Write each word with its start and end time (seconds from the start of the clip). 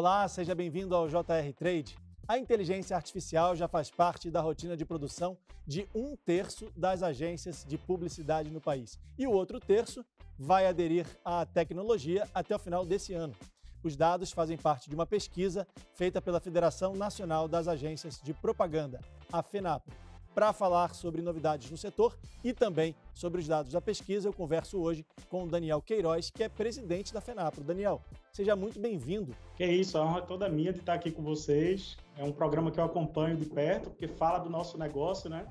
Olá, 0.00 0.28
seja 0.28 0.54
bem-vindo 0.54 0.94
ao 0.94 1.08
JR 1.08 1.52
Trade. 1.56 1.98
A 2.28 2.38
inteligência 2.38 2.94
artificial 2.94 3.56
já 3.56 3.66
faz 3.66 3.90
parte 3.90 4.30
da 4.30 4.40
rotina 4.40 4.76
de 4.76 4.84
produção 4.84 5.36
de 5.66 5.88
um 5.92 6.14
terço 6.14 6.70
das 6.76 7.02
agências 7.02 7.64
de 7.66 7.76
publicidade 7.76 8.48
no 8.48 8.60
país. 8.60 8.96
E 9.18 9.26
o 9.26 9.32
outro 9.32 9.58
terço 9.58 10.06
vai 10.38 10.68
aderir 10.68 11.04
à 11.24 11.44
tecnologia 11.44 12.28
até 12.32 12.54
o 12.54 12.60
final 12.60 12.86
desse 12.86 13.12
ano. 13.12 13.34
Os 13.82 13.96
dados 13.96 14.30
fazem 14.30 14.56
parte 14.56 14.88
de 14.88 14.94
uma 14.94 15.04
pesquisa 15.04 15.66
feita 15.96 16.22
pela 16.22 16.38
Federação 16.38 16.94
Nacional 16.94 17.48
das 17.48 17.66
Agências 17.66 18.20
de 18.22 18.32
Propaganda, 18.32 19.00
a 19.32 19.42
FENAPRO. 19.42 20.07
Para 20.38 20.52
falar 20.52 20.94
sobre 20.94 21.20
novidades 21.20 21.68
no 21.68 21.76
setor 21.76 22.16
e 22.44 22.52
também 22.52 22.94
sobre 23.12 23.40
os 23.40 23.48
dados 23.48 23.72
da 23.72 23.80
pesquisa, 23.80 24.28
eu 24.28 24.32
converso 24.32 24.78
hoje 24.78 25.04
com 25.28 25.42
o 25.42 25.48
Daniel 25.48 25.82
Queiroz, 25.82 26.30
que 26.30 26.44
é 26.44 26.48
presidente 26.48 27.12
da 27.12 27.20
FENAPRO. 27.20 27.64
Daniel, 27.64 28.00
seja 28.32 28.54
muito 28.54 28.78
bem-vindo. 28.78 29.34
Que 29.56 29.64
é 29.64 29.72
isso, 29.72 29.98
a 29.98 30.04
honra 30.04 30.18
é 30.18 30.22
toda 30.22 30.48
minha 30.48 30.72
de 30.72 30.78
estar 30.78 30.94
aqui 30.94 31.10
com 31.10 31.24
vocês. 31.24 31.96
É 32.16 32.22
um 32.22 32.30
programa 32.30 32.70
que 32.70 32.78
eu 32.78 32.84
acompanho 32.84 33.36
de 33.36 33.46
perto, 33.46 33.90
porque 33.90 34.06
fala 34.06 34.38
do 34.38 34.48
nosso 34.48 34.78
negócio, 34.78 35.28
né? 35.28 35.44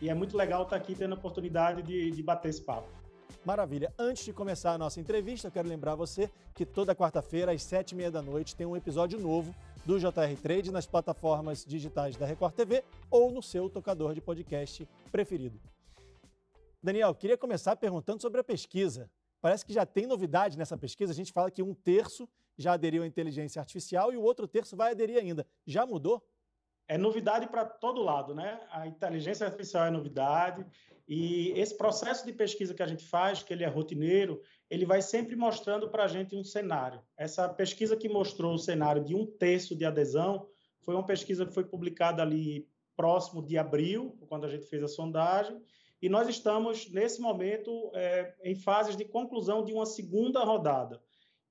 E 0.00 0.08
é 0.08 0.14
muito 0.14 0.36
legal 0.36 0.62
estar 0.62 0.76
aqui 0.76 0.94
tendo 0.94 1.16
a 1.16 1.18
oportunidade 1.18 1.82
de, 1.82 2.12
de 2.12 2.22
bater 2.22 2.50
esse 2.50 2.62
papo. 2.62 2.86
Maravilha. 3.44 3.92
Antes 3.98 4.24
de 4.24 4.32
começar 4.32 4.72
a 4.72 4.78
nossa 4.78 5.00
entrevista, 5.00 5.48
eu 5.48 5.52
quero 5.52 5.68
lembrar 5.68 5.96
você 5.96 6.30
que 6.54 6.64
toda 6.64 6.94
quarta-feira, 6.94 7.50
às 7.50 7.62
sete 7.64 7.90
e 7.90 7.96
meia 7.96 8.10
da 8.10 8.22
noite, 8.22 8.54
tem 8.54 8.66
um 8.66 8.76
episódio 8.76 9.18
novo 9.18 9.52
do 9.84 9.98
JR 9.98 10.40
Trade 10.42 10.70
nas 10.70 10.86
plataformas 10.86 11.64
digitais 11.64 12.16
da 12.16 12.26
Record 12.26 12.54
TV 12.54 12.84
ou 13.10 13.30
no 13.30 13.42
seu 13.42 13.68
tocador 13.68 14.14
de 14.14 14.20
podcast 14.20 14.88
preferido. 15.10 15.60
Daniel, 16.82 17.14
queria 17.14 17.36
começar 17.36 17.76
perguntando 17.76 18.22
sobre 18.22 18.40
a 18.40 18.44
pesquisa. 18.44 19.10
Parece 19.40 19.64
que 19.64 19.72
já 19.72 19.86
tem 19.86 20.06
novidade 20.06 20.58
nessa 20.58 20.76
pesquisa. 20.76 21.12
A 21.12 21.14
gente 21.14 21.32
fala 21.32 21.50
que 21.50 21.62
um 21.62 21.74
terço 21.74 22.28
já 22.56 22.72
aderiu 22.72 23.02
à 23.02 23.06
inteligência 23.06 23.60
artificial 23.60 24.12
e 24.12 24.16
o 24.16 24.22
outro 24.22 24.46
terço 24.48 24.76
vai 24.76 24.92
aderir 24.92 25.18
ainda. 25.18 25.46
Já 25.66 25.86
mudou? 25.86 26.22
É 26.88 26.96
novidade 26.96 27.46
para 27.46 27.64
todo 27.64 28.02
lado, 28.02 28.34
né? 28.34 28.60
A 28.70 28.86
inteligência 28.86 29.46
artificial 29.46 29.86
é 29.86 29.90
novidade 29.90 30.66
e 31.06 31.52
esse 31.52 31.76
processo 31.76 32.24
de 32.26 32.32
pesquisa 32.32 32.74
que 32.74 32.82
a 32.82 32.86
gente 32.86 33.04
faz, 33.06 33.42
que 33.42 33.52
ele 33.52 33.64
é 33.64 33.68
rotineiro, 33.68 34.42
ele 34.70 34.84
vai 34.84 35.00
sempre 35.00 35.34
mostrando 35.34 35.88
para 35.88 36.04
a 36.04 36.08
gente 36.08 36.36
um 36.36 36.44
cenário. 36.44 37.00
Essa 37.16 37.48
pesquisa 37.48 37.96
que 37.96 38.08
mostrou 38.08 38.54
o 38.54 38.58
cenário 38.58 39.02
de 39.02 39.14
um 39.14 39.26
terço 39.26 39.74
de 39.74 39.84
adesão 39.84 40.46
foi 40.80 40.94
uma 40.94 41.06
pesquisa 41.06 41.46
que 41.46 41.54
foi 41.54 41.64
publicada 41.64 42.22
ali 42.22 42.68
próximo 42.96 43.42
de 43.44 43.56
abril, 43.56 44.16
quando 44.28 44.44
a 44.44 44.48
gente 44.48 44.66
fez 44.66 44.82
a 44.82 44.88
sondagem, 44.88 45.62
e 46.00 46.08
nós 46.08 46.28
estamos, 46.28 46.90
nesse 46.90 47.20
momento, 47.20 47.90
é, 47.94 48.34
em 48.44 48.54
fases 48.54 48.96
de 48.96 49.04
conclusão 49.04 49.64
de 49.64 49.72
uma 49.72 49.86
segunda 49.86 50.44
rodada. 50.44 51.00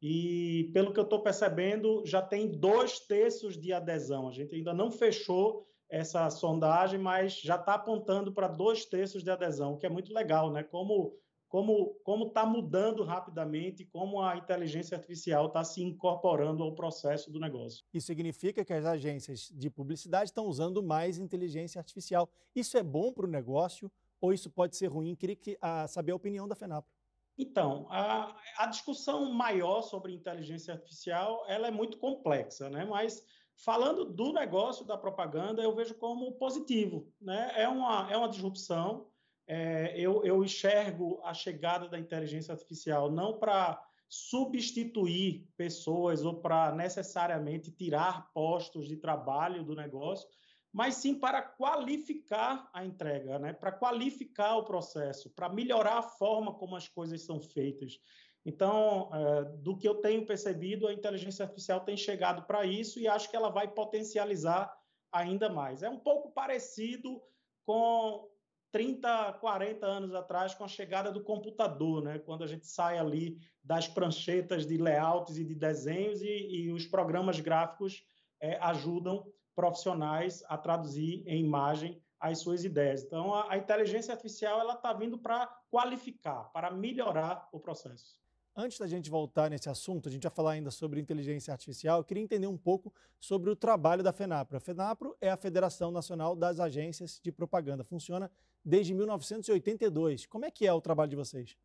E, 0.02 0.70
pelo 0.74 0.94
que 0.94 1.00
eu 1.00 1.04
estou 1.04 1.22
percebendo, 1.22 2.04
já 2.06 2.22
tem 2.22 2.48
dois 2.48 3.00
terços 3.00 3.60
de 3.60 3.74
adesão. 3.74 4.28
A 4.28 4.32
gente 4.32 4.56
ainda 4.56 4.74
não 4.74 4.92
fechou 4.92 5.68
essa 5.90 6.30
sondagem, 6.30 7.00
mas 7.00 7.40
já 7.40 7.56
está 7.56 7.74
apontando 7.74 8.32
para 8.32 8.48
dois 8.48 8.86
terços 8.86 9.24
de 9.24 9.32
adesão, 9.32 9.74
o 9.74 9.78
que 9.78 9.86
é 9.86 9.90
muito 9.90 10.14
legal, 10.14 10.52
né? 10.52 10.64
Como 10.64 11.18
como 11.48 11.96
como 12.04 12.28
está 12.28 12.46
mudando 12.46 13.04
rapidamente, 13.04 13.86
como 13.86 14.22
a 14.22 14.38
inteligência 14.38 14.96
artificial 14.96 15.48
está 15.48 15.64
se 15.64 15.82
incorporando 15.82 16.64
ao 16.64 16.76
processo 16.76 17.32
do 17.32 17.40
negócio. 17.40 17.86
Isso 17.94 18.08
significa 18.08 18.64
que 18.66 18.74
as 18.74 18.86
agências 18.86 19.50
de 19.54 19.70
publicidade 19.70 20.30
estão 20.30 20.46
usando 20.46 20.84
mais 20.84 21.18
inteligência 21.18 21.80
artificial. 21.80 22.30
Isso 22.56 22.78
é 22.78 22.84
bom 22.84 23.12
para 23.12 23.26
o 23.26 23.30
negócio 23.30 23.92
ou 24.20 24.34
isso 24.34 24.50
pode 24.50 24.76
ser 24.76 24.88
ruim? 24.88 25.16
Queria 25.16 25.36
que, 25.36 25.58
a, 25.62 25.88
saber 25.88 26.12
a 26.12 26.16
opinião 26.16 26.48
da 26.48 26.56
FENAPRO. 26.56 26.92
Então, 27.38 27.86
a, 27.92 28.36
a 28.58 28.66
discussão 28.66 29.32
maior 29.32 29.84
sobre 29.84 30.12
inteligência 30.12 30.74
artificial 30.74 31.46
ela 31.48 31.68
é 31.68 31.72
muito 31.72 32.00
complexa, 32.00 32.68
né? 32.68 32.84
mas 32.84 33.24
Falando 33.58 34.06
do 34.06 34.32
negócio 34.32 34.86
da 34.86 34.96
propaganda, 34.96 35.64
eu 35.64 35.74
vejo 35.74 35.96
como 35.96 36.32
positivo. 36.34 37.12
Né? 37.20 37.52
É, 37.56 37.68
uma, 37.68 38.08
é 38.12 38.16
uma 38.16 38.30
disrupção. 38.30 39.08
É, 39.48 39.94
eu, 39.98 40.24
eu 40.26 40.44
enxergo 40.44 41.22
a 41.24 41.34
chegada 41.34 41.88
da 41.88 41.98
inteligência 41.98 42.52
artificial 42.52 43.10
não 43.10 43.40
para 43.40 43.82
substituir 44.10 45.48
pessoas 45.56 46.24
ou 46.24 46.42
para 46.42 46.74
necessariamente 46.74 47.72
tirar 47.72 48.32
postos 48.34 48.88
de 48.88 48.98
trabalho 48.98 49.64
do 49.64 49.76
negócio, 49.76 50.28
mas 50.72 50.96
sim 50.96 51.16
para 51.16 51.42
qualificar 51.42 52.70
a 52.74 52.86
entrega, 52.86 53.40
né? 53.40 53.54
para 53.54 53.72
qualificar 53.72 54.58
o 54.58 54.64
processo, 54.64 55.30
para 55.30 55.50
melhorar 55.50 56.00
a 56.00 56.04
forma 56.04 56.54
como 56.54 56.76
as 56.76 56.88
coisas 56.88 57.22
são 57.22 57.40
feitas. 57.40 58.00
Então, 58.46 59.10
é, 59.14 59.44
do 59.58 59.78
que 59.78 59.88
eu 59.88 59.96
tenho 59.96 60.26
percebido, 60.26 60.88
a 60.88 60.94
inteligência 60.94 61.44
artificial 61.44 61.82
tem 61.82 61.98
chegado 61.98 62.44
para 62.44 62.66
isso 62.66 63.00
e 63.00 63.08
acho 63.08 63.30
que 63.30 63.36
ela 63.36 63.50
vai 63.50 63.68
potencializar 63.68 64.74
ainda 65.12 65.50
mais. 65.50 65.84
É 65.84 65.90
um 65.90 66.00
pouco 66.00 66.32
parecido 66.32 67.22
com 67.66 68.30
30, 68.72 69.34
40 69.34 69.86
anos 69.86 70.14
atrás, 70.14 70.54
com 70.54 70.64
a 70.64 70.68
chegada 70.68 71.12
do 71.12 71.24
computador, 71.24 72.04
né? 72.04 72.20
quando 72.20 72.44
a 72.44 72.48
gente 72.48 72.68
sai 72.68 72.98
ali 72.98 73.38
das 73.64 73.88
pranchetas 73.88 74.66
de 74.66 74.78
layouts 74.78 75.38
e 75.38 75.44
de 75.44 75.56
desenhos 75.56 76.22
e, 76.22 76.28
e 76.28 76.72
os 76.72 76.86
programas 76.86 77.40
gráficos 77.40 78.04
é, 78.40 78.58
ajudam 78.62 79.26
profissionais 79.56 80.44
a 80.48 80.58
traduzir 80.58 81.24
em 81.26 81.44
imagem 81.44 82.02
as 82.20 82.40
suas 82.40 82.64
ideias. 82.64 83.04
Então, 83.04 83.34
a, 83.34 83.54
a 83.54 83.58
inteligência 83.58 84.14
artificial 84.14 84.68
está 84.72 84.94
vindo 84.94 85.18
para 85.18 85.48
qualificar, 85.70 86.46
para 86.52 86.72
melhorar 86.72 87.48
o 87.52 87.60
processo. 87.60 88.18
Antes 88.60 88.80
da 88.80 88.88
gente 88.88 89.08
voltar 89.08 89.52
nesse 89.52 89.70
assunto, 89.70 90.10
a 90.10 90.12
gente 90.12 90.24
vai 90.24 90.32
falar 90.32 90.54
ainda 90.54 90.72
sobre 90.72 91.00
inteligência 91.00 91.52
artificial. 91.52 92.00
Eu 92.00 92.04
queria 92.04 92.24
entender 92.24 92.48
um 92.48 92.58
pouco 92.58 92.92
sobre 93.20 93.52
o 93.52 93.56
trabalho 93.56 94.02
da 94.02 94.12
FENAPRO. 94.12 94.58
A 94.58 94.60
FENAPRO 94.60 95.16
é 95.22 95.30
a 95.30 95.38
Federação 95.38 95.92
Nacional 95.92 96.36
das 96.36 96.60
Agências 96.60 97.20
de 97.24 97.32
Propaganda. 97.32 97.84
Funciona 97.84 98.32
desde 98.68 98.94
1982. 98.94 100.26
Como 100.26 100.46
é 100.46 100.52
que 100.52 100.68
é 100.68 100.74
o 100.74 100.82
trabalho 100.82 101.10
de 101.10 101.16
vocês? 101.16 101.58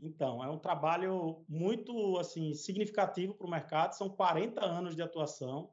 Então, 0.00 0.42
é 0.44 0.48
um 0.48 0.58
trabalho 0.58 1.44
muito 1.48 2.18
assim 2.18 2.54
significativo 2.54 3.34
para 3.34 3.46
o 3.46 3.50
mercado. 3.50 3.92
São 3.92 4.08
40 4.08 4.64
anos 4.64 4.94
de 4.94 5.02
atuação 5.02 5.70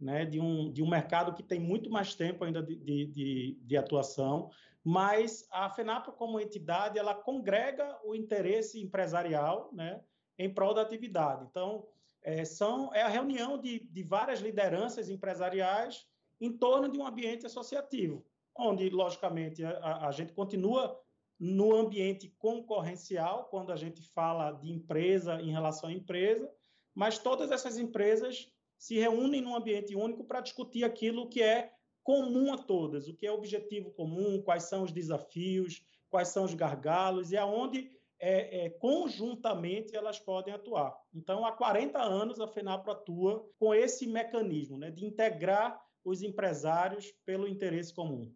né, 0.00 0.24
de, 0.24 0.40
um, 0.40 0.72
de 0.72 0.82
um 0.82 0.88
mercado 0.88 1.32
que 1.32 1.42
tem 1.42 1.60
muito 1.60 1.88
mais 1.90 2.14
tempo 2.14 2.44
ainda 2.44 2.62
de, 2.62 2.76
de, 3.06 3.58
de 3.60 3.76
atuação, 3.76 4.50
mas 4.82 5.46
a 5.50 5.70
FENAPRO, 5.70 6.12
como 6.12 6.40
entidade, 6.40 6.98
ela 6.98 7.14
congrega 7.14 7.98
o 8.04 8.14
interesse 8.14 8.82
empresarial 8.82 9.70
né, 9.72 10.00
em 10.38 10.52
prol 10.52 10.74
da 10.74 10.82
atividade. 10.82 11.46
Então, 11.48 11.86
é, 12.20 12.44
são, 12.44 12.92
é 12.92 13.02
a 13.02 13.08
reunião 13.08 13.58
de, 13.58 13.80
de 13.80 14.02
várias 14.02 14.40
lideranças 14.40 15.08
empresariais 15.08 16.06
em 16.40 16.52
torno 16.52 16.88
de 16.88 16.98
um 16.98 17.06
ambiente 17.06 17.46
associativo, 17.46 18.24
onde, 18.56 18.88
logicamente, 18.90 19.64
a, 19.64 20.08
a 20.08 20.12
gente 20.12 20.32
continua 20.32 20.98
no 21.38 21.74
ambiente 21.74 22.32
concorrencial, 22.38 23.48
quando 23.50 23.72
a 23.72 23.76
gente 23.76 24.02
fala 24.12 24.52
de 24.52 24.70
empresa 24.70 25.40
em 25.40 25.50
relação 25.50 25.90
à 25.90 25.92
empresa, 25.92 26.50
mas 26.94 27.18
todas 27.18 27.50
essas 27.50 27.76
empresas 27.76 28.48
se 28.78 28.98
reúnem 28.98 29.40
num 29.40 29.56
ambiente 29.56 29.96
único 29.96 30.24
para 30.24 30.40
discutir 30.40 30.84
aquilo 30.84 31.28
que 31.28 31.42
é 31.42 31.72
comum 32.02 32.52
a 32.52 32.58
todas, 32.58 33.08
o 33.08 33.14
que 33.14 33.26
é 33.26 33.32
objetivo 33.32 33.90
comum, 33.92 34.42
quais 34.42 34.64
são 34.64 34.84
os 34.84 34.92
desafios, 34.92 35.84
quais 36.08 36.28
são 36.28 36.44
os 36.44 36.54
gargalos 36.54 37.32
e 37.32 37.36
aonde 37.36 37.90
é, 38.20 38.66
é, 38.66 38.70
conjuntamente 38.70 39.96
elas 39.96 40.18
podem 40.18 40.54
atuar. 40.54 40.96
Então, 41.12 41.44
há 41.44 41.52
40 41.52 42.00
anos 42.00 42.40
a 42.40 42.46
FENAPRO 42.46 42.92
atua 42.92 43.50
com 43.58 43.74
esse 43.74 44.06
mecanismo 44.06 44.78
né, 44.78 44.90
de 44.90 45.04
integrar 45.04 45.82
os 46.04 46.22
empresários 46.22 47.10
pelo 47.24 47.48
interesse 47.48 47.92
comum. 47.92 48.32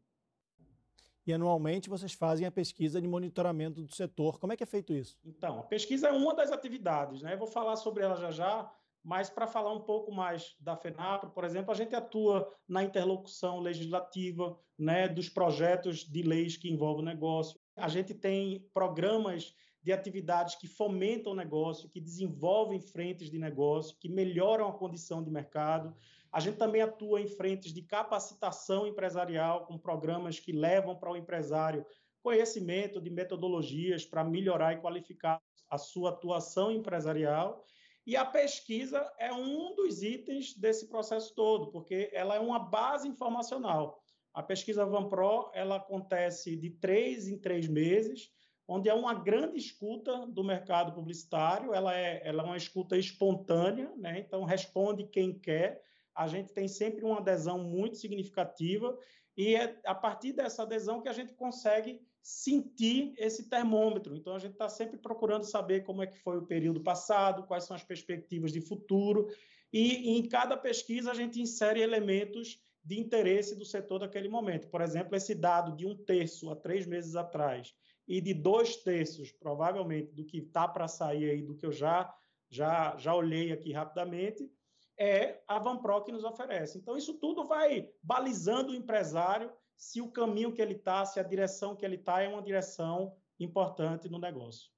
E 1.28 1.32
anualmente 1.34 1.90
vocês 1.90 2.14
fazem 2.14 2.46
a 2.46 2.50
pesquisa 2.50 3.02
de 3.02 3.06
monitoramento 3.06 3.82
do 3.82 3.94
setor. 3.94 4.40
Como 4.40 4.50
é 4.50 4.56
que 4.56 4.62
é 4.62 4.66
feito 4.66 4.94
isso? 4.94 5.18
Então, 5.22 5.58
a 5.58 5.62
pesquisa 5.62 6.08
é 6.08 6.10
uma 6.10 6.34
das 6.34 6.50
atividades, 6.50 7.20
né? 7.20 7.34
Eu 7.34 7.38
vou 7.38 7.46
falar 7.46 7.76
sobre 7.76 8.02
ela 8.02 8.16
já 8.16 8.30
já, 8.30 8.72
mas 9.04 9.28
para 9.28 9.46
falar 9.46 9.74
um 9.74 9.82
pouco 9.82 10.10
mais 10.10 10.56
da 10.58 10.74
FENAPRO, 10.74 11.28
por 11.28 11.44
exemplo, 11.44 11.70
a 11.70 11.74
gente 11.74 11.94
atua 11.94 12.50
na 12.66 12.82
interlocução 12.82 13.60
legislativa 13.60 14.58
né, 14.78 15.06
dos 15.06 15.28
projetos 15.28 15.98
de 15.98 16.22
leis 16.22 16.56
que 16.56 16.72
envolvem 16.72 17.02
o 17.02 17.06
negócio. 17.06 17.60
A 17.76 17.88
gente 17.88 18.14
tem 18.14 18.66
programas 18.72 19.54
de 19.88 19.92
atividades 19.92 20.54
que 20.56 20.68
fomentam 20.68 21.32
o 21.32 21.34
negócio, 21.34 21.88
que 21.88 21.98
desenvolvem 21.98 22.78
frentes 22.78 23.30
de 23.30 23.38
negócio, 23.38 23.96
que 23.98 24.06
melhoram 24.06 24.68
a 24.68 24.72
condição 24.74 25.24
de 25.24 25.30
mercado. 25.30 25.96
A 26.30 26.40
gente 26.40 26.58
também 26.58 26.82
atua 26.82 27.22
em 27.22 27.26
frentes 27.26 27.72
de 27.72 27.80
capacitação 27.80 28.86
empresarial, 28.86 29.64
com 29.64 29.78
programas 29.78 30.38
que 30.38 30.52
levam 30.52 30.94
para 30.94 31.10
o 31.10 31.16
empresário 31.16 31.86
conhecimento 32.22 33.00
de 33.00 33.08
metodologias 33.08 34.04
para 34.04 34.22
melhorar 34.22 34.74
e 34.74 34.80
qualificar 34.82 35.40
a 35.70 35.78
sua 35.78 36.10
atuação 36.10 36.70
empresarial. 36.70 37.64
E 38.06 38.14
a 38.14 38.26
pesquisa 38.26 39.10
é 39.18 39.32
um 39.32 39.74
dos 39.74 40.02
itens 40.02 40.54
desse 40.54 40.86
processo 40.90 41.34
todo, 41.34 41.70
porque 41.70 42.10
ela 42.12 42.34
é 42.34 42.38
uma 42.38 42.58
base 42.58 43.08
informacional. 43.08 44.04
A 44.34 44.42
pesquisa 44.42 44.84
VanPro 44.84 45.50
ela 45.54 45.76
acontece 45.76 46.54
de 46.56 46.68
três 46.72 47.26
em 47.26 47.38
três 47.38 47.66
meses, 47.66 48.30
onde 48.68 48.90
é 48.90 48.94
uma 48.94 49.14
grande 49.14 49.56
escuta 49.56 50.26
do 50.26 50.44
mercado 50.44 50.92
publicitário, 50.92 51.72
ela 51.72 51.96
é, 51.96 52.20
ela 52.22 52.42
é 52.42 52.46
uma 52.46 52.56
escuta 52.56 52.98
espontânea, 52.98 53.90
né? 53.96 54.18
então 54.18 54.44
responde 54.44 55.04
quem 55.04 55.32
quer, 55.32 55.82
a 56.14 56.28
gente 56.28 56.52
tem 56.52 56.68
sempre 56.68 57.02
uma 57.02 57.18
adesão 57.18 57.58
muito 57.58 57.96
significativa, 57.96 58.96
e 59.34 59.54
é 59.54 59.80
a 59.86 59.94
partir 59.94 60.32
dessa 60.32 60.64
adesão 60.64 61.00
que 61.00 61.08
a 61.08 61.12
gente 61.12 61.32
consegue 61.32 62.02
sentir 62.20 63.14
esse 63.16 63.48
termômetro. 63.48 64.14
Então, 64.14 64.34
a 64.34 64.38
gente 64.38 64.52
está 64.52 64.68
sempre 64.68 64.98
procurando 64.98 65.44
saber 65.44 65.84
como 65.84 66.02
é 66.02 66.06
que 66.06 66.18
foi 66.18 66.36
o 66.36 66.44
período 66.44 66.82
passado, 66.82 67.46
quais 67.46 67.64
são 67.64 67.74
as 67.74 67.84
perspectivas 67.84 68.52
de 68.52 68.60
futuro, 68.60 69.28
e, 69.72 70.10
e 70.10 70.18
em 70.18 70.28
cada 70.28 70.56
pesquisa 70.56 71.12
a 71.12 71.14
gente 71.14 71.40
insere 71.40 71.80
elementos 71.80 72.60
de 72.84 72.98
interesse 72.98 73.54
do 73.54 73.64
setor 73.64 74.00
daquele 74.00 74.28
momento. 74.28 74.68
Por 74.68 74.80
exemplo, 74.80 75.16
esse 75.16 75.34
dado 75.34 75.74
de 75.74 75.86
um 75.86 75.96
terço 75.96 76.50
há 76.50 76.56
três 76.56 76.84
meses 76.86 77.14
atrás 77.14 77.74
e 78.08 78.22
de 78.22 78.32
dois 78.32 78.76
terços, 78.76 79.30
provavelmente, 79.30 80.12
do 80.12 80.24
que 80.24 80.38
está 80.38 80.66
para 80.66 80.88
sair 80.88 81.30
aí, 81.30 81.42
do 81.42 81.54
que 81.54 81.66
eu 81.66 81.70
já, 81.70 82.12
já, 82.48 82.96
já 82.96 83.14
olhei 83.14 83.52
aqui 83.52 83.70
rapidamente, 83.70 84.50
é 84.98 85.42
a 85.46 85.58
Vanpro 85.58 86.02
que 86.02 86.10
nos 86.10 86.24
oferece. 86.24 86.78
Então, 86.78 86.96
isso 86.96 87.14
tudo 87.14 87.44
vai 87.44 87.88
balizando 88.02 88.72
o 88.72 88.74
empresário 88.74 89.52
se 89.76 90.00
o 90.00 90.10
caminho 90.10 90.52
que 90.52 90.62
ele 90.62 90.74
está, 90.74 91.04
se 91.04 91.20
a 91.20 91.22
direção 91.22 91.76
que 91.76 91.84
ele 91.84 91.96
está 91.96 92.22
é 92.22 92.28
uma 92.28 92.42
direção 92.42 93.14
importante 93.38 94.08
no 94.08 94.18
negócio. 94.18 94.70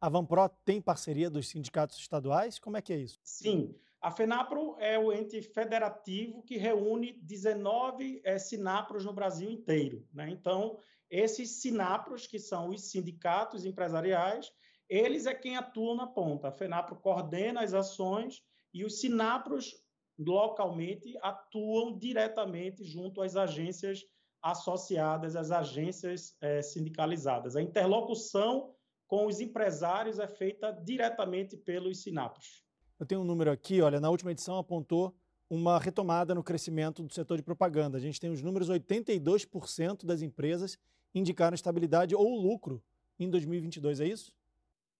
A 0.00 0.08
Vanpro 0.08 0.48
tem 0.64 0.80
parceria 0.80 1.28
dos 1.28 1.48
sindicatos 1.48 1.98
estaduais? 1.98 2.58
Como 2.60 2.76
é 2.76 2.80
que 2.80 2.92
é 2.92 2.96
isso? 2.96 3.18
Sim. 3.24 3.74
A 4.00 4.12
FENAPRO 4.12 4.76
é 4.78 4.96
o 4.96 5.12
ente 5.12 5.42
federativo 5.42 6.42
que 6.42 6.56
reúne 6.56 7.20
19 7.20 8.20
é, 8.24 8.38
sinapros 8.38 9.04
no 9.04 9.12
Brasil 9.12 9.50
inteiro. 9.50 10.06
Né? 10.12 10.30
Então, 10.30 10.78
esses 11.10 11.60
sinapros, 11.60 12.26
que 12.26 12.38
são 12.38 12.68
os 12.68 12.90
sindicatos 12.90 13.64
empresariais, 13.64 14.52
eles 14.88 15.26
é 15.26 15.34
quem 15.34 15.56
atuam 15.56 15.96
na 15.96 16.06
ponta. 16.06 16.48
A 16.48 16.52
FENAPRO 16.52 17.00
coordena 17.00 17.62
as 17.62 17.74
ações 17.74 18.42
e 18.72 18.84
os 18.84 19.00
sinapros 19.00 19.74
localmente 20.16 21.16
atuam 21.20 21.98
diretamente 21.98 22.84
junto 22.84 23.20
às 23.20 23.36
agências 23.36 24.04
associadas, 24.40 25.34
às 25.34 25.50
agências 25.50 26.36
é, 26.40 26.62
sindicalizadas. 26.62 27.56
A 27.56 27.62
interlocução 27.62 28.74
com 29.08 29.26
os 29.26 29.40
empresários 29.40 30.18
é 30.18 30.28
feita 30.28 30.70
diretamente 30.70 31.56
pelos 31.56 32.02
sinapros. 32.02 32.67
Eu 32.98 33.06
tenho 33.06 33.20
um 33.20 33.24
número 33.24 33.50
aqui, 33.50 33.80
olha, 33.80 34.00
na 34.00 34.10
última 34.10 34.32
edição 34.32 34.58
apontou 34.58 35.14
uma 35.48 35.78
retomada 35.78 36.34
no 36.34 36.42
crescimento 36.42 37.02
do 37.02 37.12
setor 37.12 37.36
de 37.36 37.42
propaganda. 37.42 37.96
A 37.96 38.00
gente 38.00 38.20
tem 38.20 38.30
os 38.30 38.42
números 38.42 38.68
82% 38.68 40.04
das 40.04 40.20
empresas 40.20 40.78
indicaram 41.14 41.54
estabilidade 41.54 42.14
ou 42.14 42.40
lucro 42.40 42.82
em 43.18 43.30
2022, 43.30 44.00
é 44.00 44.06
isso? 44.06 44.32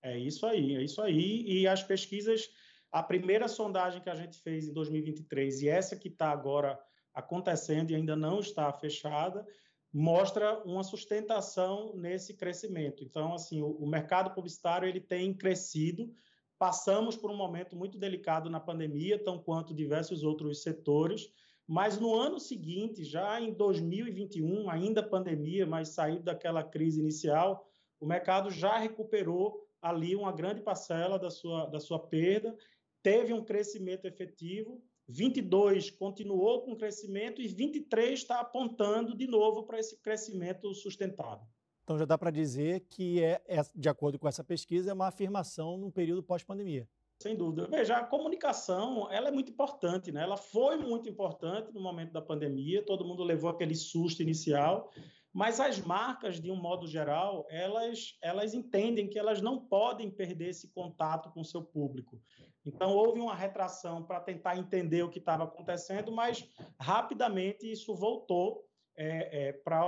É 0.00 0.18
isso 0.18 0.46
aí, 0.46 0.76
é 0.76 0.82
isso 0.82 1.02
aí. 1.02 1.42
E 1.46 1.66
as 1.66 1.82
pesquisas, 1.82 2.48
a 2.90 3.02
primeira 3.02 3.48
sondagem 3.48 4.00
que 4.00 4.08
a 4.08 4.14
gente 4.14 4.38
fez 4.38 4.68
em 4.68 4.72
2023 4.72 5.62
e 5.62 5.68
essa 5.68 5.96
que 5.96 6.08
está 6.08 6.30
agora 6.30 6.78
acontecendo 7.12 7.90
e 7.90 7.94
ainda 7.94 8.14
não 8.14 8.38
está 8.38 8.72
fechada, 8.72 9.44
mostra 9.92 10.62
uma 10.64 10.84
sustentação 10.84 11.94
nesse 11.96 12.34
crescimento. 12.34 13.02
Então, 13.02 13.34
assim, 13.34 13.60
o, 13.60 13.70
o 13.70 13.86
mercado 13.86 14.30
publicitário 14.30 14.88
ele 14.88 15.00
tem 15.00 15.34
crescido 15.34 16.14
Passamos 16.58 17.16
por 17.16 17.30
um 17.30 17.36
momento 17.36 17.76
muito 17.76 17.96
delicado 17.98 18.50
na 18.50 18.58
pandemia, 18.58 19.22
tão 19.22 19.38
quanto 19.38 19.74
diversos 19.74 20.24
outros 20.24 20.62
setores, 20.62 21.30
mas 21.66 22.00
no 22.00 22.14
ano 22.14 22.40
seguinte, 22.40 23.04
já 23.04 23.40
em 23.40 23.52
2021, 23.52 24.68
ainda 24.70 25.02
pandemia, 25.02 25.66
mas 25.66 25.90
saído 25.90 26.24
daquela 26.24 26.64
crise 26.64 27.00
inicial, 27.00 27.68
o 28.00 28.06
mercado 28.06 28.50
já 28.50 28.78
recuperou 28.78 29.68
ali 29.80 30.16
uma 30.16 30.32
grande 30.32 30.60
parcela 30.60 31.18
da 31.18 31.30
sua, 31.30 31.66
da 31.66 31.78
sua 31.78 31.98
perda, 31.98 32.56
teve 33.02 33.32
um 33.32 33.44
crescimento 33.44 34.06
efetivo, 34.06 34.82
22 35.06 35.90
continuou 35.90 36.62
com 36.62 36.76
crescimento 36.76 37.40
e 37.40 37.48
23 37.48 38.18
está 38.18 38.40
apontando 38.40 39.16
de 39.16 39.26
novo 39.26 39.64
para 39.64 39.78
esse 39.78 40.00
crescimento 40.00 40.74
sustentável. 40.74 41.46
Então 41.88 41.96
já 41.96 42.04
dá 42.04 42.18
para 42.18 42.30
dizer 42.30 42.80
que 42.80 43.24
é, 43.24 43.40
é, 43.46 43.62
de 43.74 43.88
acordo 43.88 44.18
com 44.18 44.28
essa 44.28 44.44
pesquisa, 44.44 44.90
é 44.90 44.92
uma 44.92 45.06
afirmação 45.06 45.78
no 45.78 45.90
período 45.90 46.22
pós-pandemia. 46.22 46.86
Sem 47.18 47.34
dúvida. 47.34 47.66
Veja, 47.66 47.96
a 47.96 48.04
comunicação 48.04 49.10
ela 49.10 49.28
é 49.28 49.30
muito 49.30 49.50
importante, 49.50 50.12
né? 50.12 50.22
Ela 50.22 50.36
foi 50.36 50.76
muito 50.76 51.08
importante 51.08 51.72
no 51.72 51.80
momento 51.80 52.12
da 52.12 52.20
pandemia, 52.20 52.84
todo 52.84 53.06
mundo 53.06 53.24
levou 53.24 53.48
aquele 53.48 53.74
susto 53.74 54.22
inicial, 54.22 54.90
mas 55.32 55.60
as 55.60 55.80
marcas, 55.80 56.38
de 56.38 56.50
um 56.50 56.56
modo 56.56 56.86
geral, 56.86 57.46
elas, 57.48 58.18
elas 58.20 58.52
entendem 58.52 59.08
que 59.08 59.18
elas 59.18 59.40
não 59.40 59.58
podem 59.58 60.10
perder 60.10 60.50
esse 60.50 60.70
contato 60.74 61.30
com 61.30 61.40
o 61.40 61.44
seu 61.44 61.62
público. 61.62 62.20
Então, 62.66 62.94
houve 62.94 63.18
uma 63.18 63.34
retração 63.34 64.02
para 64.02 64.20
tentar 64.20 64.58
entender 64.58 65.02
o 65.02 65.08
que 65.08 65.20
estava 65.20 65.44
acontecendo, 65.44 66.12
mas 66.12 66.46
rapidamente 66.78 67.64
isso 67.72 67.94
voltou 67.94 68.68
é, 68.94 69.48
é, 69.48 69.52
para 69.52 69.86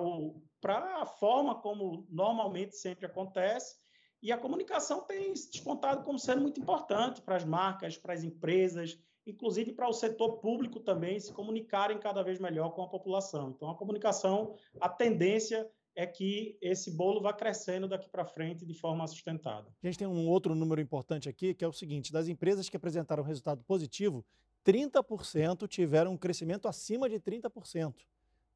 a 0.62 1.06
forma 1.06 1.54
como 1.60 2.06
normalmente 2.10 2.76
sempre 2.76 3.06
acontece. 3.06 3.76
E 4.22 4.30
a 4.30 4.38
comunicação 4.38 5.00
tem 5.02 5.34
se 5.34 5.50
descontado 5.50 6.04
como 6.04 6.18
sendo 6.18 6.42
muito 6.42 6.60
importante 6.60 7.22
para 7.22 7.36
as 7.36 7.44
marcas, 7.44 7.96
para 7.96 8.12
as 8.12 8.22
empresas, 8.22 8.98
inclusive 9.26 9.72
para 9.72 9.88
o 9.88 9.92
setor 9.92 10.38
público 10.38 10.80
também 10.80 11.18
se 11.18 11.32
comunicarem 11.32 11.98
cada 11.98 12.22
vez 12.22 12.38
melhor 12.38 12.70
com 12.70 12.82
a 12.82 12.88
população. 12.88 13.50
Então, 13.50 13.70
a 13.70 13.74
comunicação, 13.74 14.54
a 14.80 14.88
tendência 14.88 15.70
é 15.94 16.06
que 16.06 16.56
esse 16.60 16.90
bolo 16.90 17.20
vá 17.20 17.32
crescendo 17.32 17.88
daqui 17.88 18.08
para 18.08 18.24
frente 18.24 18.64
de 18.64 18.74
forma 18.74 19.06
sustentada. 19.06 19.68
A 19.82 19.86
gente 19.86 19.98
tem 19.98 20.06
um 20.06 20.28
outro 20.28 20.54
número 20.54 20.80
importante 20.80 21.28
aqui, 21.28 21.54
que 21.54 21.64
é 21.64 21.68
o 21.68 21.72
seguinte: 21.72 22.12
das 22.12 22.28
empresas 22.28 22.68
que 22.68 22.76
apresentaram 22.76 23.22
resultado 23.22 23.62
positivo, 23.64 24.24
30% 24.64 25.66
tiveram 25.66 26.12
um 26.12 26.16
crescimento 26.16 26.68
acima 26.68 27.08
de 27.08 27.18
30%. 27.18 27.94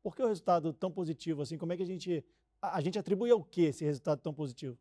Por 0.05 0.15
que 0.15 0.23
o 0.23 0.29
resultado 0.29 0.71
tão 0.75 0.93
positivo 0.93 1.41
assim? 1.41 1.57
Como 1.57 1.73
é 1.73 1.79
que 1.79 1.83
a 1.83 1.87
gente 1.87 2.23
a, 2.61 2.79
gente 2.83 2.99
atribui 2.99 3.31
ao 3.31 3.43
que 3.43 3.63
esse 3.63 3.87
resultado 3.87 4.21
tão 4.21 4.35
positivo? 4.35 4.79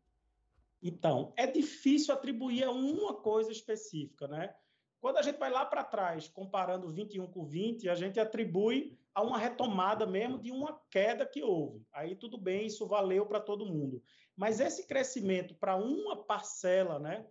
Então, 0.82 1.32
é 1.34 1.46
difícil 1.46 2.12
atribuir 2.12 2.64
a 2.64 2.70
uma 2.70 3.14
coisa 3.14 3.50
específica, 3.50 4.28
né? 4.28 4.54
Quando 5.00 5.16
a 5.16 5.22
gente 5.22 5.38
vai 5.38 5.50
lá 5.50 5.64
para 5.64 5.82
trás, 5.82 6.28
comparando 6.28 6.92
21 6.92 7.26
com 7.26 7.42
20, 7.42 7.88
a 7.88 7.94
gente 7.94 8.20
atribui 8.20 8.98
a 9.14 9.22
uma 9.22 9.38
retomada 9.38 10.04
mesmo 10.04 10.38
de 10.38 10.50
uma 10.50 10.78
queda 10.90 11.24
que 11.24 11.42
houve. 11.42 11.86
Aí 11.90 12.14
tudo 12.14 12.36
bem, 12.36 12.66
isso 12.66 12.86
valeu 12.86 13.24
para 13.24 13.40
todo 13.40 13.64
mundo. 13.64 14.02
Mas 14.36 14.60
esse 14.60 14.86
crescimento 14.86 15.54
para 15.54 15.74
uma 15.74 16.22
parcela, 16.22 16.98
né? 16.98 17.26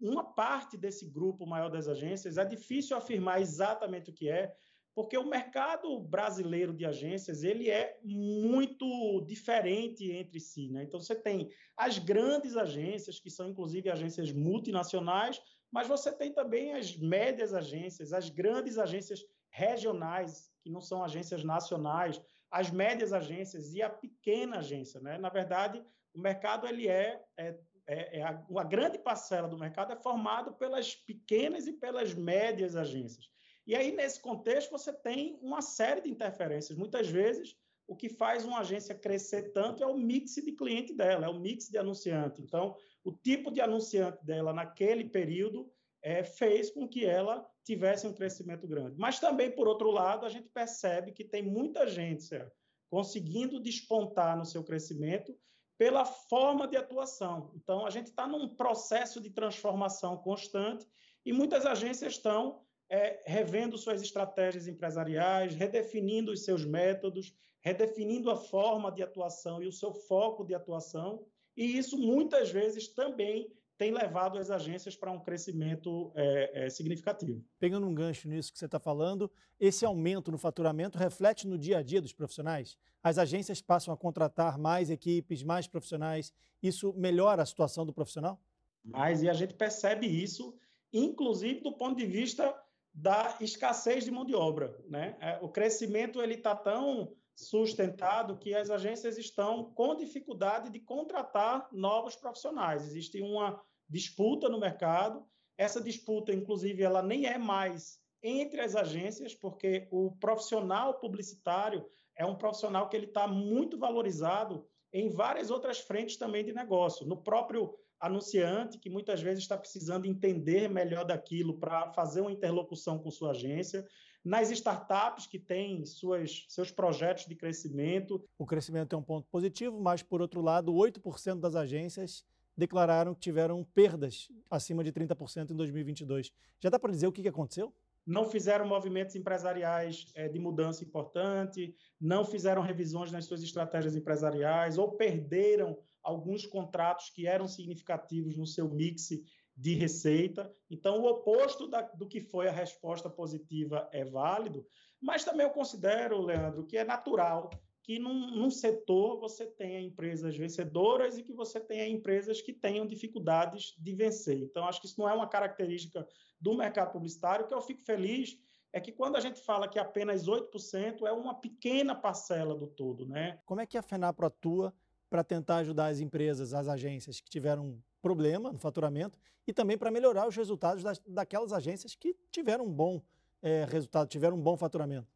uma 0.00 0.24
parte 0.24 0.76
desse 0.76 1.06
grupo 1.06 1.46
maior 1.46 1.68
das 1.68 1.86
agências, 1.86 2.36
é 2.36 2.44
difícil 2.44 2.96
afirmar 2.96 3.40
exatamente 3.40 4.10
o 4.10 4.12
que 4.12 4.28
é, 4.28 4.52
porque 5.00 5.16
o 5.16 5.26
mercado 5.26 5.98
brasileiro 5.98 6.74
de 6.74 6.84
agências 6.84 7.42
ele 7.42 7.70
é 7.70 7.98
muito 8.04 9.22
diferente 9.22 10.12
entre 10.12 10.38
si. 10.38 10.68
Né? 10.68 10.82
Então, 10.82 11.00
você 11.00 11.14
tem 11.14 11.50
as 11.74 11.98
grandes 11.98 12.54
agências, 12.54 13.18
que 13.18 13.30
são 13.30 13.48
inclusive 13.48 13.88
agências 13.88 14.30
multinacionais, 14.30 15.40
mas 15.72 15.88
você 15.88 16.12
tem 16.12 16.34
também 16.34 16.74
as 16.74 16.98
médias 16.98 17.54
agências, 17.54 18.12
as 18.12 18.28
grandes 18.28 18.76
agências 18.76 19.24
regionais, 19.48 20.52
que 20.62 20.68
não 20.68 20.82
são 20.82 21.02
agências 21.02 21.42
nacionais, 21.42 22.20
as 22.50 22.70
médias 22.70 23.14
agências 23.14 23.72
e 23.72 23.80
a 23.80 23.88
pequena 23.88 24.58
agência. 24.58 25.00
Né? 25.00 25.16
Na 25.16 25.30
verdade, 25.30 25.82
o 26.12 26.20
mercado 26.20 26.66
ele 26.66 26.88
é, 26.88 27.24
é, 27.38 27.56
é, 27.86 28.20
é 28.20 28.44
uma 28.50 28.64
grande 28.64 28.98
parcela 28.98 29.48
do 29.48 29.58
mercado 29.58 29.94
é 29.94 29.96
formado 29.96 30.52
pelas 30.52 30.94
pequenas 30.94 31.66
e 31.66 31.72
pelas 31.72 32.12
médias 32.12 32.76
agências. 32.76 33.30
E 33.70 33.74
aí, 33.76 33.92
nesse 33.92 34.20
contexto, 34.20 34.72
você 34.72 34.92
tem 34.92 35.38
uma 35.40 35.62
série 35.62 36.00
de 36.00 36.10
interferências. 36.10 36.76
Muitas 36.76 37.08
vezes, 37.08 37.56
o 37.86 37.94
que 37.94 38.08
faz 38.08 38.44
uma 38.44 38.58
agência 38.58 38.96
crescer 38.96 39.52
tanto 39.52 39.84
é 39.84 39.86
o 39.86 39.96
mix 39.96 40.34
de 40.34 40.50
cliente 40.50 40.92
dela, 40.92 41.26
é 41.26 41.28
o 41.28 41.38
mix 41.38 41.68
de 41.68 41.78
anunciante. 41.78 42.42
Então, 42.42 42.74
o 43.04 43.12
tipo 43.12 43.48
de 43.48 43.60
anunciante 43.60 44.26
dela 44.26 44.52
naquele 44.52 45.04
período 45.04 45.70
é, 46.02 46.24
fez 46.24 46.68
com 46.68 46.88
que 46.88 47.06
ela 47.06 47.48
tivesse 47.64 48.08
um 48.08 48.12
crescimento 48.12 48.66
grande. 48.66 48.98
Mas 48.98 49.20
também, 49.20 49.52
por 49.52 49.68
outro 49.68 49.92
lado, 49.92 50.26
a 50.26 50.28
gente 50.28 50.48
percebe 50.48 51.12
que 51.12 51.22
tem 51.22 51.40
muita 51.40 51.86
Sérgio, 51.86 52.50
conseguindo 52.90 53.60
despontar 53.60 54.36
no 54.36 54.44
seu 54.44 54.64
crescimento 54.64 55.32
pela 55.78 56.04
forma 56.04 56.66
de 56.66 56.76
atuação. 56.76 57.52
Então, 57.54 57.86
a 57.86 57.90
gente 57.90 58.08
está 58.08 58.26
num 58.26 58.48
processo 58.48 59.20
de 59.20 59.30
transformação 59.30 60.16
constante 60.16 60.84
e 61.24 61.32
muitas 61.32 61.64
agências 61.64 62.14
estão 62.14 62.64
é, 62.90 63.22
revendo 63.24 63.78
suas 63.78 64.02
estratégias 64.02 64.66
empresariais, 64.66 65.54
redefinindo 65.54 66.32
os 66.32 66.44
seus 66.44 66.64
métodos, 66.64 67.32
redefinindo 67.60 68.30
a 68.30 68.36
forma 68.36 68.90
de 68.90 69.02
atuação 69.02 69.62
e 69.62 69.68
o 69.68 69.72
seu 69.72 69.94
foco 69.94 70.44
de 70.44 70.54
atuação, 70.54 71.24
e 71.56 71.78
isso 71.78 71.96
muitas 71.96 72.50
vezes 72.50 72.88
também 72.88 73.48
tem 73.78 73.92
levado 73.92 74.38
as 74.38 74.50
agências 74.50 74.94
para 74.94 75.10
um 75.10 75.20
crescimento 75.20 76.12
é, 76.14 76.66
é, 76.66 76.68
significativo. 76.70 77.42
Pegando 77.58 77.86
um 77.86 77.94
gancho 77.94 78.28
nisso 78.28 78.52
que 78.52 78.58
você 78.58 78.66
está 78.66 78.78
falando, 78.78 79.30
esse 79.58 79.86
aumento 79.86 80.30
no 80.30 80.36
faturamento 80.36 80.98
reflete 80.98 81.46
no 81.46 81.56
dia 81.56 81.78
a 81.78 81.82
dia 81.82 82.02
dos 82.02 82.12
profissionais? 82.12 82.76
As 83.02 83.16
agências 83.16 83.62
passam 83.62 83.94
a 83.94 83.96
contratar 83.96 84.58
mais 84.58 84.90
equipes, 84.90 85.42
mais 85.42 85.66
profissionais. 85.66 86.30
Isso 86.62 86.92
melhora 86.92 87.42
a 87.42 87.46
situação 87.46 87.86
do 87.86 87.92
profissional? 87.92 88.38
Mas 88.84 89.22
e 89.22 89.30
a 89.30 89.32
gente 89.32 89.54
percebe 89.54 90.06
isso, 90.06 90.54
inclusive 90.92 91.60
do 91.60 91.72
ponto 91.72 91.96
de 91.96 92.04
vista 92.04 92.54
da 92.92 93.36
escassez 93.40 94.04
de 94.04 94.10
mão 94.10 94.24
de 94.24 94.34
obra. 94.34 94.76
Né? 94.88 95.16
É, 95.20 95.38
o 95.42 95.48
crescimento 95.48 96.20
ele 96.20 96.34
está 96.34 96.54
tão 96.54 97.12
sustentado 97.34 98.38
que 98.38 98.54
as 98.54 98.70
agências 98.70 99.16
estão 99.16 99.72
com 99.72 99.96
dificuldade 99.96 100.70
de 100.70 100.80
contratar 100.80 101.68
novos 101.72 102.14
profissionais. 102.14 102.84
Existe 102.84 103.20
uma 103.22 103.60
disputa 103.88 104.48
no 104.48 104.60
mercado. 104.60 105.24
Essa 105.56 105.80
disputa, 105.80 106.32
inclusive, 106.32 106.82
ela 106.82 107.02
nem 107.02 107.26
é 107.26 107.38
mais 107.38 107.98
entre 108.22 108.60
as 108.60 108.76
agências, 108.76 109.34
porque 109.34 109.88
o 109.90 110.12
profissional 110.12 111.00
publicitário 111.00 111.86
é 112.16 112.26
um 112.26 112.36
profissional 112.36 112.88
que 112.88 112.96
ele 112.96 113.06
está 113.06 113.26
muito 113.26 113.78
valorizado 113.78 114.66
em 114.92 115.08
várias 115.08 115.50
outras 115.50 115.78
frentes 115.78 116.16
também 116.16 116.44
de 116.44 116.52
negócio. 116.52 117.06
No 117.06 117.16
próprio 117.16 117.74
anunciante, 118.00 118.78
que 118.78 118.88
muitas 118.88 119.20
vezes 119.20 119.42
está 119.42 119.58
precisando 119.58 120.06
entender 120.06 120.68
melhor 120.68 121.04
daquilo 121.04 121.58
para 121.58 121.92
fazer 121.92 122.22
uma 122.22 122.32
interlocução 122.32 122.98
com 122.98 123.10
sua 123.10 123.32
agência, 123.32 123.86
nas 124.24 124.50
startups 124.50 125.26
que 125.26 125.38
têm 125.38 125.84
suas, 125.84 126.46
seus 126.48 126.70
projetos 126.70 127.26
de 127.26 127.34
crescimento. 127.34 128.22
O 128.38 128.46
crescimento 128.46 128.94
é 128.94 128.98
um 128.98 129.02
ponto 129.02 129.28
positivo, 129.28 129.80
mas, 129.80 130.02
por 130.02 130.20
outro 130.20 130.40
lado, 130.40 130.72
8% 130.72 131.40
das 131.40 131.54
agências 131.54 132.24
declararam 132.56 133.14
que 133.14 133.20
tiveram 133.20 133.64
perdas 133.74 134.28
acima 134.50 134.84
de 134.84 134.92
30% 134.92 135.50
em 135.50 135.56
2022. 135.56 136.32
Já 136.58 136.68
dá 136.68 136.78
para 136.78 136.92
dizer 136.92 137.06
o 137.06 137.12
que 137.12 137.26
aconteceu? 137.26 137.72
Não 138.06 138.28
fizeram 138.28 138.66
movimentos 138.66 139.14
empresariais 139.14 140.10
é, 140.14 140.28
de 140.28 140.38
mudança 140.38 140.84
importante, 140.84 141.74
não 142.00 142.24
fizeram 142.24 142.62
revisões 142.62 143.12
nas 143.12 143.24
suas 143.24 143.42
estratégias 143.42 143.94
empresariais 143.94 144.78
ou 144.78 144.92
perderam 144.92 145.78
alguns 146.02 146.46
contratos 146.46 147.10
que 147.10 147.26
eram 147.26 147.46
significativos 147.48 148.36
no 148.36 148.46
seu 148.46 148.68
mix 148.68 149.10
de 149.56 149.74
receita. 149.74 150.52
Então, 150.70 151.00
o 151.00 151.06
oposto 151.06 151.66
da, 151.66 151.82
do 151.82 152.08
que 152.08 152.20
foi 152.20 152.48
a 152.48 152.52
resposta 152.52 153.10
positiva 153.10 153.88
é 153.92 154.04
válido, 154.04 154.66
mas 155.00 155.24
também 155.24 155.46
eu 155.46 155.52
considero, 155.52 156.20
Leandro, 156.20 156.66
que 156.66 156.76
é 156.76 156.84
natural 156.84 157.50
que 157.82 157.98
num, 157.98 158.30
num, 158.36 158.50
setor 158.50 159.18
você 159.18 159.46
tenha 159.46 159.80
empresas 159.80 160.36
vencedoras 160.36 161.16
e 161.16 161.22
que 161.22 161.32
você 161.32 161.58
tenha 161.58 161.88
empresas 161.88 162.40
que 162.40 162.52
tenham 162.52 162.86
dificuldades 162.86 163.74
de 163.78 163.94
vencer. 163.94 164.38
Então, 164.38 164.64
acho 164.64 164.80
que 164.80 164.86
isso 164.86 165.00
não 165.00 165.08
é 165.08 165.14
uma 165.14 165.26
característica 165.26 166.06
do 166.40 166.54
mercado 166.54 166.92
publicitário. 166.92 167.44
O 167.44 167.48
que 167.48 167.54
eu 167.54 167.60
fico 167.60 167.82
feliz 167.82 168.38
é 168.72 168.80
que 168.80 168.92
quando 168.92 169.16
a 169.16 169.20
gente 169.20 169.40
fala 169.40 169.66
que 169.66 169.78
apenas 169.78 170.26
8% 170.26 171.06
é 171.06 171.12
uma 171.12 171.34
pequena 171.34 171.94
parcela 171.94 172.54
do 172.54 172.66
todo. 172.66 173.06
Né? 173.06 173.40
Como 173.44 173.60
é 173.60 173.66
que 173.66 173.78
a 173.78 173.82
FENAPRO 173.82 174.26
atua 174.26 174.74
para 175.10 175.24
tentar 175.24 175.56
ajudar 175.56 175.88
as 175.88 175.98
empresas, 175.98 176.54
as 176.54 176.68
agências 176.68 177.20
que 177.20 177.28
tiveram 177.28 177.82
problema 178.00 178.52
no 178.52 178.58
faturamento 178.58 179.18
e 179.46 179.52
também 179.52 179.76
para 179.76 179.90
melhorar 179.90 180.28
os 180.28 180.36
resultados 180.36 180.82
das, 180.82 181.00
daquelas 181.00 181.52
agências 181.52 181.94
que 181.96 182.16
tiveram 182.30 182.64
um 182.64 182.72
bom 182.72 183.02
é, 183.42 183.66
resultado, 183.68 184.08
tiveram 184.08 184.36
um 184.36 184.40
bom 184.40 184.56
faturamento? 184.56 185.08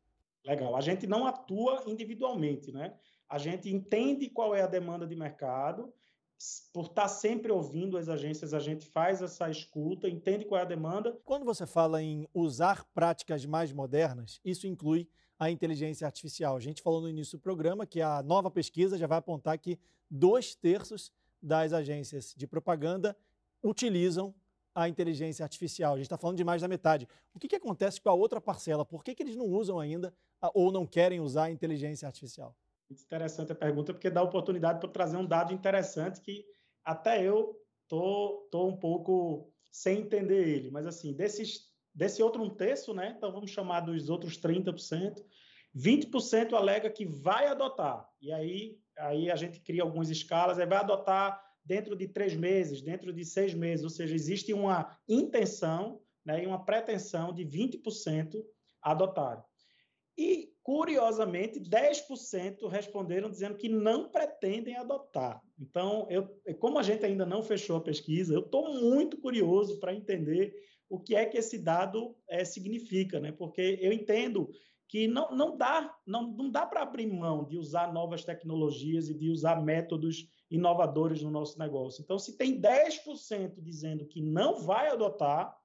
Legal. 0.45 0.77
A 0.77 0.81
gente 0.81 1.07
não 1.07 1.27
atua 1.27 1.85
individualmente, 1.87 2.73
né? 2.73 2.95
A 3.29 3.39
gente 3.39 3.73
entende 3.73 4.29
qual 4.29 4.55
é 4.55 4.61
a 4.61 4.67
demanda 4.67 5.07
de 5.07 5.17
mercado, 5.17 5.95
por 6.73 6.87
estar 6.87 7.09
sempre 7.09 7.51
ouvindo 7.51 7.97
as 7.97 8.09
agências, 8.09 8.53
a 8.53 8.59
gente 8.59 8.85
faz 8.87 9.23
essa 9.23 9.49
escuta, 9.49 10.09
entende 10.09 10.45
qual 10.45 10.61
é 10.61 10.63
a 10.63 10.67
demanda. 10.67 11.19
Quando 11.25 11.45
você 11.45 11.67
fala 11.67 12.03
em 12.03 12.29
usar 12.35 12.85
práticas 12.93 13.47
mais 13.47 13.73
modernas, 13.73 14.41
isso 14.45 14.67
inclui 14.67 15.09
a 15.39 15.51
inteligência 15.51 16.07
artificial. 16.07 16.57
A 16.57 16.61
gente 16.61 16.83
falou 16.83 17.01
no 17.01 17.09
início 17.09 17.39
do 17.39 17.41
programa 17.41 17.87
que 17.87 18.01
a 18.01 18.23
nova 18.23 18.51
pesquisa 18.51 18.97
já 18.97 19.07
vai 19.07 19.19
apontar 19.19 19.59
que 19.59 19.79
dois 20.11 20.55
terços 20.55 21.13
das 21.43 21.73
agências 21.73 22.35
de 22.37 22.47
propaganda 22.47 23.17
utilizam 23.63 24.35
a 24.75 24.89
inteligência 24.89 25.45
artificial. 25.45 25.95
A 25.95 25.97
gente 25.97 26.07
está 26.07 26.19
falando 26.19 26.37
de 26.37 26.45
mais 26.45 26.61
da 26.61 26.69
metade. 26.69 27.09
O 27.33 27.39
que, 27.39 27.49
que 27.49 27.57
acontece 27.57 28.01
com 28.01 28.09
a 28.09 28.15
outra 28.15 28.41
parcela? 28.41 28.85
Por 28.85 29.05
que, 29.05 29.15
que 29.15 29.23
eles 29.23 29.37
não 29.37 29.47
usam 29.47 29.79
ainda 29.79 30.13
ou 30.53 30.73
não 30.73 30.87
querem 30.87 31.21
usar 31.21 31.45
a 31.45 31.51
inteligência 31.51 32.07
artificial? 32.07 32.57
Interessante 32.91 33.53
a 33.53 33.55
pergunta, 33.55 33.95
porque 33.95 34.11
dá 34.11 34.23
oportunidade 34.23 34.81
para 34.81 34.89
trazer 34.89 35.17
um 35.17 35.25
dado 35.25 35.53
interessante 35.53 36.21
que 36.21 36.45
até 36.85 37.23
eu 37.23 37.57
tô, 37.89 38.49
tô 38.51 38.67
um 38.67 38.77
pouco 38.77 39.51
sem 39.71 40.01
entender 40.01 40.47
ele. 40.47 40.71
Mas, 40.71 40.87
assim, 40.87 41.15
desses, 41.15 41.73
desse 41.95 42.23
outro 42.23 42.43
um 42.43 42.51
terço, 42.51 42.93
né? 42.93 43.15
Então, 43.17 43.31
vamos 43.33 43.51
chamar 43.51 43.81
dos 43.81 44.09
outros 44.09 44.37
30%, 44.39 45.23
20% 45.75 46.55
alega 46.55 46.91
que 46.91 47.05
vai 47.05 47.47
adotar. 47.47 48.09
E 48.21 48.33
aí, 48.33 48.79
aí 48.99 49.31
a 49.31 49.37
gente 49.37 49.61
cria 49.61 49.83
algumas 49.83 50.11
escalas, 50.11 50.59
aí 50.59 50.67
vai 50.67 50.79
adotar 50.79 51.43
dentro 51.65 51.97
de 51.97 52.09
três 52.09 52.35
meses, 52.35 52.83
dentro 52.83 53.13
de 53.13 53.25
seis 53.25 53.55
meses, 53.55 53.85
ou 53.85 53.91
seja, 53.91 54.15
existe 54.15 54.53
uma 54.53 54.99
intenção 55.09 56.01
né, 56.25 56.43
e 56.43 56.47
uma 56.47 56.65
pretensão 56.65 57.33
de 57.33 57.45
20% 57.45 58.45
adotarem. 58.83 59.43
E, 60.17 60.53
curiosamente, 60.63 61.61
10% 61.61 62.69
responderam 62.69 63.29
dizendo 63.29 63.57
que 63.57 63.69
não 63.69 64.09
pretendem 64.09 64.77
adotar. 64.77 65.43
Então, 65.59 66.07
eu, 66.09 66.29
como 66.59 66.79
a 66.79 66.83
gente 66.83 67.05
ainda 67.05 67.27
não 67.27 67.43
fechou 67.43 67.77
a 67.77 67.83
pesquisa, 67.83 68.33
eu 68.33 68.41
estou 68.41 68.73
muito 68.75 69.17
curioso 69.19 69.81
para 69.81 69.95
entender 69.95 70.55
o 70.89 71.01
que 71.01 71.17
é 71.17 71.27
que 71.27 71.37
esse 71.37 71.59
dado 71.59 72.17
é, 72.29 72.45
significa, 72.45 73.19
né? 73.19 73.33
porque 73.33 73.79
eu 73.81 73.93
entendo 73.93 74.49
que 74.89 75.09
não, 75.09 75.35
não 75.35 75.57
dá, 75.57 75.93
não, 76.07 76.31
não 76.31 76.51
dá 76.51 76.65
para 76.65 76.83
abrir 76.83 77.07
mão 77.07 77.45
de 77.45 77.59
usar 77.59 77.93
novas 77.93 78.25
tecnologias 78.25 79.09
e 79.09 79.15
de 79.15 79.31
usar 79.31 79.61
métodos 79.61 80.29
inovadores 80.51 81.23
no 81.23 81.31
nosso 81.31 81.59
negócio. 81.59 82.03
Então, 82.03 82.19
se 82.19 82.37
tem 82.37 82.61
10% 82.61 83.61
dizendo 83.61 84.07
que 84.07 84.23
não 84.23 84.61
vai 84.61 84.89
adotar, 84.89 85.57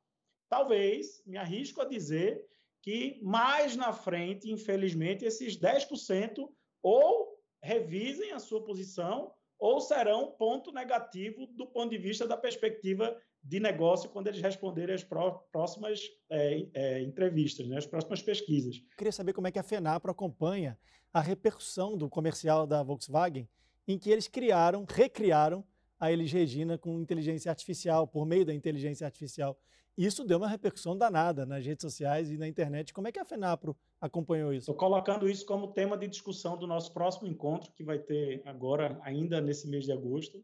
talvez, 0.50 1.22
me 1.28 1.38
arrisco 1.38 1.82
a 1.82 1.86
dizer 1.86 2.44
que 2.82 3.20
mais 3.22 3.76
na 3.76 3.92
frente, 3.92 4.52
infelizmente, 4.52 5.26
esses 5.26 5.60
10% 5.60 6.48
ou 6.82 7.38
revisem 7.62 8.32
a 8.32 8.40
sua 8.40 8.64
posição 8.64 9.32
ou 9.60 9.82
serão 9.82 10.32
ponto 10.32 10.72
negativo 10.72 11.46
do 11.48 11.68
ponto 11.68 11.90
de 11.90 11.98
vista 11.98 12.26
da 12.26 12.38
perspectiva 12.38 13.16
de 13.44 13.60
negócio 13.60 14.10
quando 14.10 14.28
eles 14.28 14.42
responderem 14.42 14.96
às 14.96 15.04
próximas 15.52 16.02
é, 16.30 16.68
é, 16.74 17.02
entrevistas, 17.02 17.68
né, 17.68 17.78
as 17.78 17.86
próximas 17.86 18.22
pesquisas. 18.22 18.82
queria 18.98 19.12
saber 19.12 19.34
como 19.34 19.48
é 19.48 19.52
que 19.52 19.60
a 19.60 19.64
FENAPRO 19.64 20.12
acompanha 20.12 20.78
a 21.14 21.22
repercussão 21.22 21.98
do 21.98 22.10
comercial 22.10 22.66
da 22.66 22.84
Volkswagen 22.84 23.50
em 23.88 23.98
que 23.98 24.12
eles 24.12 24.28
criaram, 24.28 24.86
recriaram 24.88 25.66
a 26.00 26.12
Elis 26.12 26.32
Regina 26.32 26.78
com 26.78 27.00
inteligência 27.00 27.50
artificial, 27.50 28.08
por 28.08 28.26
meio 28.26 28.46
da 28.46 28.54
inteligência 28.54 29.06
artificial. 29.06 29.58
Isso 29.98 30.24
deu 30.24 30.38
uma 30.38 30.48
repercussão 30.48 30.98
danada 30.98 31.46
nas 31.46 31.66
redes 31.66 31.82
sociais 31.82 32.32
e 32.32 32.38
na 32.38 32.48
internet. 32.48 32.94
Como 32.94 33.10
é 33.10 33.12
que 33.12 33.20
a 33.20 33.26
FENAPRO 33.26 33.76
acompanhou 34.00 34.54
isso? 34.54 34.72
Estou 34.72 34.76
colocando 34.76 35.30
isso 35.30 35.46
como 35.46 35.74
tema 35.74 35.98
de 35.98 36.08
discussão 36.08 36.58
do 36.58 36.66
nosso 36.66 36.94
próximo 36.94 37.28
encontro, 37.28 37.74
que 37.74 37.84
vai 37.84 38.00
ter 38.00 38.42
agora, 38.46 38.98
ainda 39.04 39.42
nesse 39.42 39.68
mês 39.68 39.84
de 39.84 39.92
agosto. 39.92 40.42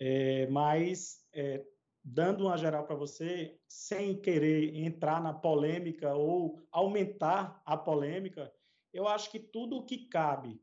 É, 0.00 0.48
mas, 0.48 1.24
é, 1.32 1.64
dando 2.02 2.46
uma 2.46 2.56
geral 2.56 2.86
para 2.86 2.96
você, 2.96 3.56
sem 3.68 4.20
querer 4.20 4.74
entrar 4.74 5.22
na 5.22 5.32
polêmica 5.32 6.16
ou 6.16 6.60
aumentar 6.72 7.62
a 7.64 7.76
polêmica, 7.76 8.52
eu 8.92 9.06
acho 9.06 9.30
que 9.30 9.38
tudo 9.38 9.76
o 9.76 9.84
que 9.84 10.08
cabe, 10.08 10.60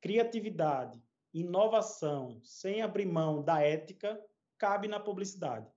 criatividade, 0.00 1.02
inovação 1.40 2.40
sem 2.42 2.82
abrir 2.82 3.06
mão 3.06 3.42
da 3.42 3.60
ética 3.60 4.18
cabe 4.58 4.88
na 4.88 4.98
publicidade. 4.98 5.70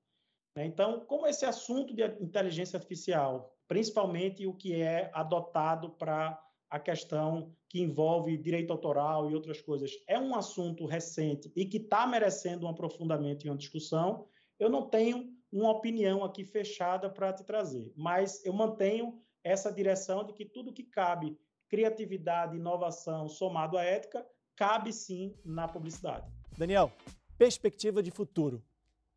Né? 0.56 0.66
Então, 0.66 1.06
como 1.06 1.28
esse 1.28 1.46
assunto 1.46 1.94
de 1.94 2.04
inteligência 2.22 2.78
artificial, 2.78 3.54
principalmente 3.68 4.46
o 4.48 4.54
que 4.54 4.82
é 4.82 5.12
adotado 5.14 5.92
para 5.92 6.40
a 6.70 6.80
questão 6.80 7.56
que 7.68 7.82
envolve 7.82 8.38
direito 8.38 8.72
autoral 8.72 9.30
e 9.30 9.36
outras 9.36 9.62
coisas, 9.62 9.92
é 10.08 10.20
um 10.20 10.36
assunto 10.36 10.86
recente 10.86 11.52
e 11.56 11.66
que 11.66 11.78
está 11.78 12.06
merecendo 12.06 12.66
um 12.66 12.70
aprofundamento 12.70 13.46
e 13.46 13.50
uma 13.50 13.58
discussão, 13.58 14.28
eu 14.60 14.70
não 14.70 14.88
tenho 14.88 15.34
uma 15.52 15.72
opinião 15.72 16.24
aqui 16.24 16.46
fechada 16.46 17.10
para 17.10 17.34
te 17.34 17.44
trazer, 17.44 17.92
mas 17.96 18.46
eu 18.46 18.54
mantenho 18.54 19.20
essa 19.44 19.72
direção 19.72 20.24
de 20.24 20.34
que 20.34 20.46
tudo 20.46 20.74
que 20.74 20.84
cabe 20.84 21.38
criatividade, 21.68 22.58
inovação 22.58 23.28
somado 23.28 23.78
à 23.78 23.84
ética 23.84 24.26
cabe 24.60 24.92
sim 24.92 25.34
na 25.46 25.70
publicidade. 25.70 26.30
Daniel, 26.58 26.92
perspectiva 27.38 28.04
de 28.04 28.12
futuro. 28.12 28.62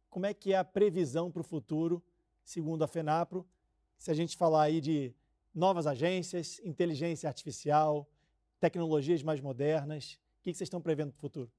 Como 0.09 0.25
é 0.25 0.33
que 0.33 0.53
é 0.53 0.57
a 0.57 0.63
previsão 0.63 1.33
para 1.33 1.41
o 1.41 1.45
futuro, 1.45 2.01
segundo 2.45 2.85
a 2.85 2.87
FENAPRO? 2.87 3.45
Se 3.99 4.09
a 4.13 4.15
gente 4.15 4.37
falar 4.37 4.63
aí 4.63 4.81
de 4.81 5.13
novas 5.53 5.85
agências, 5.89 6.61
inteligência 6.65 7.29
artificial, 7.29 8.09
tecnologias 8.61 9.21
mais 9.25 9.41
modernas, 9.41 10.17
o 10.39 10.43
que 10.45 10.55
vocês 10.55 10.69
estão 10.69 10.81
prevendo 10.81 11.11
para 11.11 11.19
o 11.19 11.21
futuro? 11.21 11.51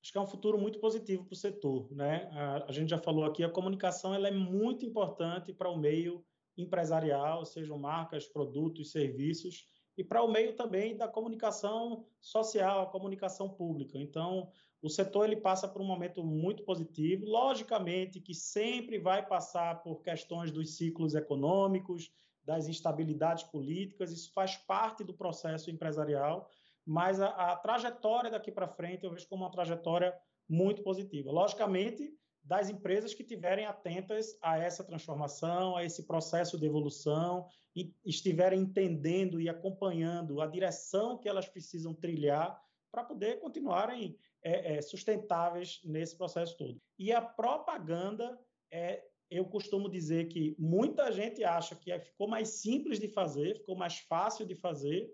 acho 0.00 0.12
que 0.12 0.18
é 0.18 0.20
um 0.20 0.26
futuro 0.26 0.58
muito 0.58 0.78
positivo 0.78 1.24
para 1.24 1.32
o 1.32 1.36
setor. 1.36 1.90
Né? 1.90 2.28
A, 2.30 2.66
a, 2.68 2.72
gente 2.72 2.90
já 2.90 2.98
falou 2.98 3.24
aqui, 3.24 3.42
a 3.42 3.48
comunicação 3.48 4.14
ela 4.14 4.28
é 4.28 4.30
muito 4.30 4.84
importante 4.84 5.52
para 5.52 5.70
o 5.70 5.78
meio 5.78 6.22
empresarial, 6.58 7.44
sejam 7.44 7.78
marcas, 7.78 8.26
produtos, 8.26 8.92
serviços, 8.92 9.66
e 9.96 10.02
para 10.02 10.22
o 10.22 10.30
meio 10.30 10.54
também 10.56 10.96
da 10.96 11.06
comunicação 11.06 12.04
social, 12.20 12.82
a 12.82 12.86
comunicação 12.86 13.48
pública. 13.48 13.98
Então, 13.98 14.50
o 14.82 14.88
setor 14.90 15.24
ele 15.24 15.36
passa 15.36 15.66
por 15.66 15.80
um 15.80 15.86
momento 15.86 16.22
muito 16.22 16.62
positivo, 16.64 17.24
logicamente 17.26 18.20
que 18.20 18.34
sempre 18.34 18.98
vai 18.98 19.26
passar 19.26 19.82
por 19.82 20.02
questões 20.02 20.50
dos 20.50 20.76
ciclos 20.76 21.14
econômicos, 21.14 22.10
das 22.44 22.68
instabilidades 22.68 23.44
políticas, 23.44 24.12
isso 24.12 24.30
faz 24.32 24.56
parte 24.56 25.02
do 25.02 25.14
processo 25.14 25.70
empresarial, 25.70 26.48
mas 26.84 27.18
a, 27.18 27.28
a 27.28 27.56
trajetória 27.56 28.30
daqui 28.30 28.52
para 28.52 28.68
frente 28.68 29.04
eu 29.04 29.10
vejo 29.10 29.26
como 29.28 29.44
uma 29.44 29.50
trajetória 29.50 30.14
muito 30.46 30.82
positiva. 30.82 31.32
Logicamente, 31.32 32.12
das 32.42 32.68
empresas 32.68 33.14
que 33.14 33.24
tiverem 33.24 33.64
atentas 33.64 34.36
a 34.42 34.58
essa 34.58 34.84
transformação, 34.84 35.76
a 35.76 35.84
esse 35.84 36.06
processo 36.06 36.58
de 36.58 36.66
evolução, 36.66 37.46
e 37.74 37.92
estiverem 38.04 38.60
entendendo 38.60 39.40
e 39.40 39.48
acompanhando 39.48 40.40
a 40.40 40.46
direção 40.46 41.18
que 41.18 41.28
elas 41.28 41.48
precisam 41.48 41.92
trilhar 41.92 42.60
para 42.90 43.02
poder 43.02 43.40
continuarem 43.40 44.16
é, 44.42 44.76
é, 44.76 44.82
sustentáveis 44.82 45.80
nesse 45.84 46.16
processo 46.16 46.56
todo. 46.56 46.80
E 46.98 47.12
a 47.12 47.20
propaganda, 47.20 48.38
é, 48.70 49.02
eu 49.30 49.44
costumo 49.46 49.88
dizer 49.88 50.28
que 50.28 50.54
muita 50.58 51.10
gente 51.10 51.42
acha 51.42 51.74
que 51.74 51.98
ficou 51.98 52.28
mais 52.28 52.48
simples 52.48 53.00
de 53.00 53.08
fazer, 53.08 53.56
ficou 53.56 53.74
mais 53.74 53.98
fácil 53.98 54.46
de 54.46 54.54
fazer, 54.54 55.10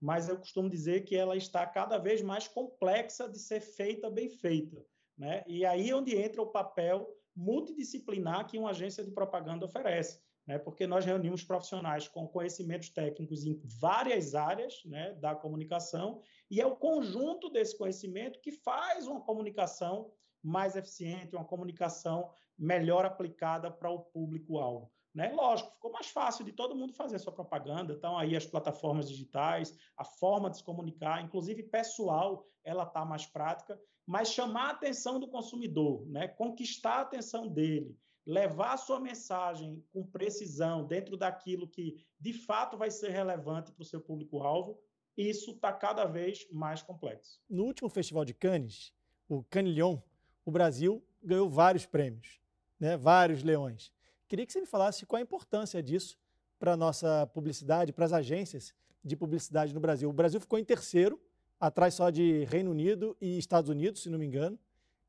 mas 0.00 0.28
eu 0.28 0.36
costumo 0.36 0.68
dizer 0.68 1.04
que 1.04 1.16
ela 1.16 1.36
está 1.36 1.64
cada 1.64 1.96
vez 1.96 2.20
mais 2.20 2.48
complexa 2.48 3.28
de 3.28 3.38
ser 3.38 3.60
feita 3.60 4.10
bem 4.10 4.28
feita. 4.28 4.84
Né? 5.16 5.44
E 5.46 5.64
aí 5.64 5.90
é 5.90 5.96
onde 5.96 6.16
entra 6.16 6.42
o 6.42 6.50
papel 6.50 7.08
multidisciplinar 7.34 8.46
que 8.46 8.58
uma 8.58 8.70
agência 8.70 9.04
de 9.04 9.10
propaganda 9.10 9.64
oferece, 9.64 10.20
né? 10.46 10.58
porque 10.58 10.86
nós 10.86 11.04
reunimos 11.04 11.44
profissionais 11.44 12.08
com 12.08 12.26
conhecimentos 12.26 12.88
técnicos 12.88 13.44
em 13.44 13.60
várias 13.80 14.34
áreas 14.34 14.82
né, 14.84 15.12
da 15.14 15.34
comunicação, 15.34 16.22
e 16.50 16.60
é 16.60 16.66
o 16.66 16.76
conjunto 16.76 17.48
desse 17.50 17.76
conhecimento 17.76 18.40
que 18.40 18.52
faz 18.52 19.06
uma 19.06 19.20
comunicação 19.20 20.12
mais 20.42 20.76
eficiente, 20.76 21.36
uma 21.36 21.44
comunicação 21.44 22.30
melhor 22.58 23.04
aplicada 23.04 23.70
para 23.70 23.90
o 23.90 24.00
público-alvo. 24.00 24.90
Né? 25.14 25.30
Lógico, 25.32 25.72
ficou 25.72 25.92
mais 25.92 26.06
fácil 26.06 26.44
de 26.44 26.52
todo 26.52 26.74
mundo 26.74 26.94
fazer 26.94 27.18
sua 27.18 27.32
propaganda. 27.32 27.92
Então, 27.92 28.16
aí 28.16 28.34
as 28.34 28.46
plataformas 28.46 29.08
digitais, 29.08 29.76
a 29.96 30.04
forma 30.04 30.48
de 30.50 30.56
se 30.58 30.64
comunicar, 30.64 31.22
inclusive 31.22 31.62
pessoal, 31.64 32.46
ela 32.64 32.84
está 32.84 33.04
mais 33.04 33.26
prática, 33.26 33.78
mas 34.06 34.32
chamar 34.32 34.68
a 34.68 34.70
atenção 34.70 35.20
do 35.20 35.28
consumidor, 35.28 36.06
né? 36.08 36.28
conquistar 36.28 36.96
a 36.96 37.00
atenção 37.02 37.46
dele, 37.46 37.96
levar 38.24 38.74
a 38.74 38.76
sua 38.76 39.00
mensagem 39.00 39.84
com 39.92 40.06
precisão 40.06 40.86
dentro 40.86 41.16
daquilo 41.16 41.68
que 41.68 42.04
de 42.20 42.32
fato 42.32 42.76
vai 42.76 42.90
ser 42.90 43.10
relevante 43.10 43.72
para 43.72 43.82
o 43.82 43.86
seu 43.86 44.00
público-alvo, 44.00 44.78
isso 45.16 45.52
está 45.52 45.72
cada 45.72 46.04
vez 46.04 46.46
mais 46.50 46.82
complexo. 46.82 47.40
No 47.48 47.64
último 47.64 47.88
Festival 47.88 48.24
de 48.24 48.32
Cannes, 48.32 48.92
o 49.28 49.44
Lion, 49.54 49.98
o 50.44 50.50
Brasil 50.50 51.02
ganhou 51.22 51.48
vários 51.48 51.84
prêmios, 51.84 52.40
né? 52.78 52.96
vários 52.96 53.42
leões. 53.42 53.92
Queria 54.28 54.46
que 54.46 54.52
você 54.52 54.60
me 54.60 54.66
falasse 54.66 55.04
qual 55.04 55.18
a 55.18 55.22
importância 55.22 55.82
disso 55.82 56.18
para 56.58 56.72
a 56.72 56.76
nossa 56.76 57.26
publicidade, 57.34 57.92
para 57.92 58.04
as 58.04 58.12
agências 58.12 58.74
de 59.04 59.16
publicidade 59.16 59.74
no 59.74 59.80
Brasil. 59.80 60.08
O 60.08 60.12
Brasil 60.12 60.40
ficou 60.40 60.58
em 60.58 60.64
terceiro, 60.64 61.20
atrás 61.58 61.94
só 61.94 62.08
de 62.08 62.44
Reino 62.44 62.70
Unido 62.70 63.16
e 63.20 63.36
Estados 63.36 63.68
Unidos, 63.68 64.02
se 64.02 64.08
não 64.08 64.18
me 64.18 64.26
engano. 64.26 64.58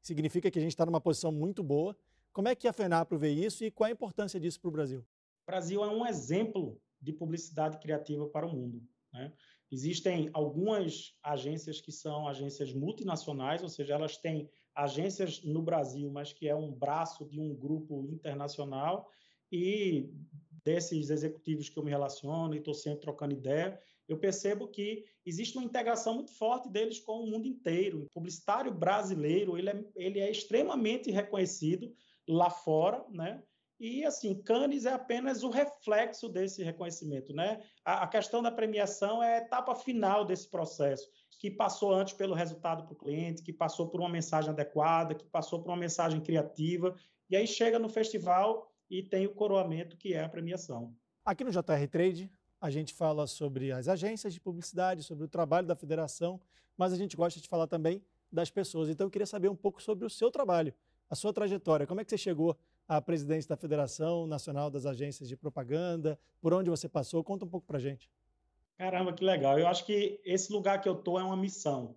Significa 0.02 0.52
que 0.52 0.60
a 0.60 0.62
gente 0.62 0.72
está 0.72 0.86
numa 0.86 1.00
posição 1.00 1.32
muito 1.32 1.64
boa. 1.64 1.96
Como 2.34 2.48
é 2.48 2.56
que 2.56 2.68
a 2.68 2.74
FENAPRO 2.74 3.20
vê 3.20 3.30
isso 3.30 3.64
e 3.64 3.70
qual 3.70 3.88
a 3.88 3.92
importância 3.92 4.40
disso 4.40 4.60
para 4.60 4.68
o 4.68 4.72
Brasil? 4.72 5.02
O 5.02 5.52
Brasil 5.52 5.84
é 5.84 5.88
um 5.88 6.04
exemplo 6.04 6.82
de 7.00 7.14
publicidade 7.14 7.78
criativa 7.78 8.28
para 8.28 8.48
o 8.48 8.52
mundo. 8.52 8.82
Né? 9.14 9.32
Existem 9.72 10.32
algumas 10.34 11.16
agências 11.22 11.80
que 11.80 11.92
são 11.92 12.28
agências 12.28 12.74
multinacionais, 12.74 13.62
ou 13.62 13.70
seja, 13.70 13.94
elas 13.94 14.18
têm 14.18 14.50
agências 14.74 15.44
no 15.44 15.62
Brasil, 15.62 16.10
mas 16.10 16.34
que 16.34 16.48
é 16.48 16.56
um 16.56 16.72
braço 16.72 17.24
de 17.30 17.40
um 17.40 17.54
grupo 17.54 18.08
internacional, 18.12 19.12
e 19.52 20.10
desses 20.66 21.12
executivos 21.12 21.70
que 21.70 21.78
eu 21.78 21.84
me 21.84 21.92
relaciono 21.92 22.56
e 22.56 22.58
estou 22.58 22.74
sempre 22.74 23.02
trocando 23.02 23.36
ideia, 23.36 23.80
eu 24.08 24.18
percebo 24.18 24.68
que 24.68 25.06
existe 25.24 25.56
uma 25.56 25.66
integração 25.66 26.16
muito 26.16 26.32
forte 26.32 26.68
deles 26.68 27.00
com 27.00 27.24
o 27.24 27.28
mundo 27.28 27.48
inteiro. 27.48 28.04
O 28.04 28.10
publicitário 28.10 28.74
brasileiro 28.74 29.58
ele 29.58 29.70
é, 29.70 29.86
ele 29.96 30.20
é 30.20 30.32
extremamente 30.32 31.12
reconhecido 31.12 31.94
lá 32.28 32.50
fora, 32.50 33.04
né? 33.10 33.42
E 33.80 34.06
assim, 34.06 34.42
Cannes 34.42 34.86
é 34.86 34.94
apenas 34.94 35.44
o 35.44 35.50
reflexo 35.50 36.30
desse 36.30 36.64
reconhecimento, 36.64 37.34
né? 37.34 37.62
A, 37.84 38.04
a 38.04 38.08
questão 38.08 38.42
da 38.42 38.52
premiação 38.52 39.22
é 39.22 39.36
a 39.36 39.38
etapa 39.40 39.76
final 39.76 40.24
desse 40.24 40.50
processo 40.50 41.10
que 41.44 41.52
passou 41.52 41.94
antes 41.94 42.14
pelo 42.14 42.34
resultado 42.34 42.86
para 42.86 42.94
o 42.94 42.98
cliente, 42.98 43.44
que 43.44 43.52
passou 43.52 43.90
por 43.90 44.00
uma 44.00 44.08
mensagem 44.08 44.52
adequada, 44.52 45.14
que 45.14 45.26
passou 45.26 45.62
por 45.62 45.70
uma 45.70 45.78
mensagem 45.78 46.22
criativa, 46.22 46.96
e 47.30 47.36
aí 47.36 47.46
chega 47.46 47.78
no 47.78 47.90
festival 47.90 48.72
e 48.90 49.04
tem 49.04 49.26
o 49.26 49.34
coroamento, 49.34 49.98
que 49.98 50.14
é 50.14 50.24
a 50.24 50.30
premiação. 50.30 50.96
Aqui 51.26 51.44
no 51.44 51.52
JR 51.52 51.88
Trade, 51.92 52.32
a 52.62 52.70
gente 52.70 52.94
fala 52.94 53.28
sobre 53.28 53.74
as 53.74 53.90
agências 53.90 54.34
de 54.34 54.40
publicidade, 54.40 55.04
sobre 55.04 55.26
o 55.26 55.28
trabalho 55.28 55.68
da 55.68 55.76
federação, 55.76 56.40
mas 56.78 56.94
a 56.94 56.96
gente 56.96 57.18
gosta 57.18 57.42
de 57.42 57.48
falar 57.50 57.68
também 57.68 58.02
das 58.32 58.50
pessoas. 58.50 58.88
Então, 58.88 59.08
eu 59.08 59.12
queria 59.12 59.26
saber 59.26 59.50
um 59.50 59.56
pouco 59.56 59.84
sobre 59.84 60.06
o 60.06 60.10
seu 60.10 60.32
trabalho, 60.32 60.74
a 61.14 61.16
sua 61.16 61.32
trajetória. 61.32 61.86
Como 61.86 62.02
é 62.02 62.04
que 62.04 62.10
você 62.10 62.18
chegou 62.18 62.58
à 62.88 63.00
presidência 63.00 63.48
da 63.48 63.56
Federação 63.56 64.26
Nacional 64.26 64.72
das 64.72 64.88
Agências 64.88 65.30
de 65.30 65.38
Propaganda? 65.38 66.20
Por 66.42 66.54
onde 66.56 66.72
você 66.72 66.90
passou? 66.90 67.24
Conta 67.24 67.46
um 67.46 67.48
pouco 67.48 67.68
para 67.68 67.78
gente. 67.78 68.10
Caramba, 68.76 69.14
que 69.14 69.24
legal. 69.24 69.60
Eu 69.60 69.68
acho 69.68 69.86
que 69.86 70.20
esse 70.26 70.52
lugar 70.52 70.82
que 70.82 70.90
eu 70.90 70.96
estou 70.96 71.20
é 71.20 71.24
uma 71.24 71.38
missão, 71.38 71.96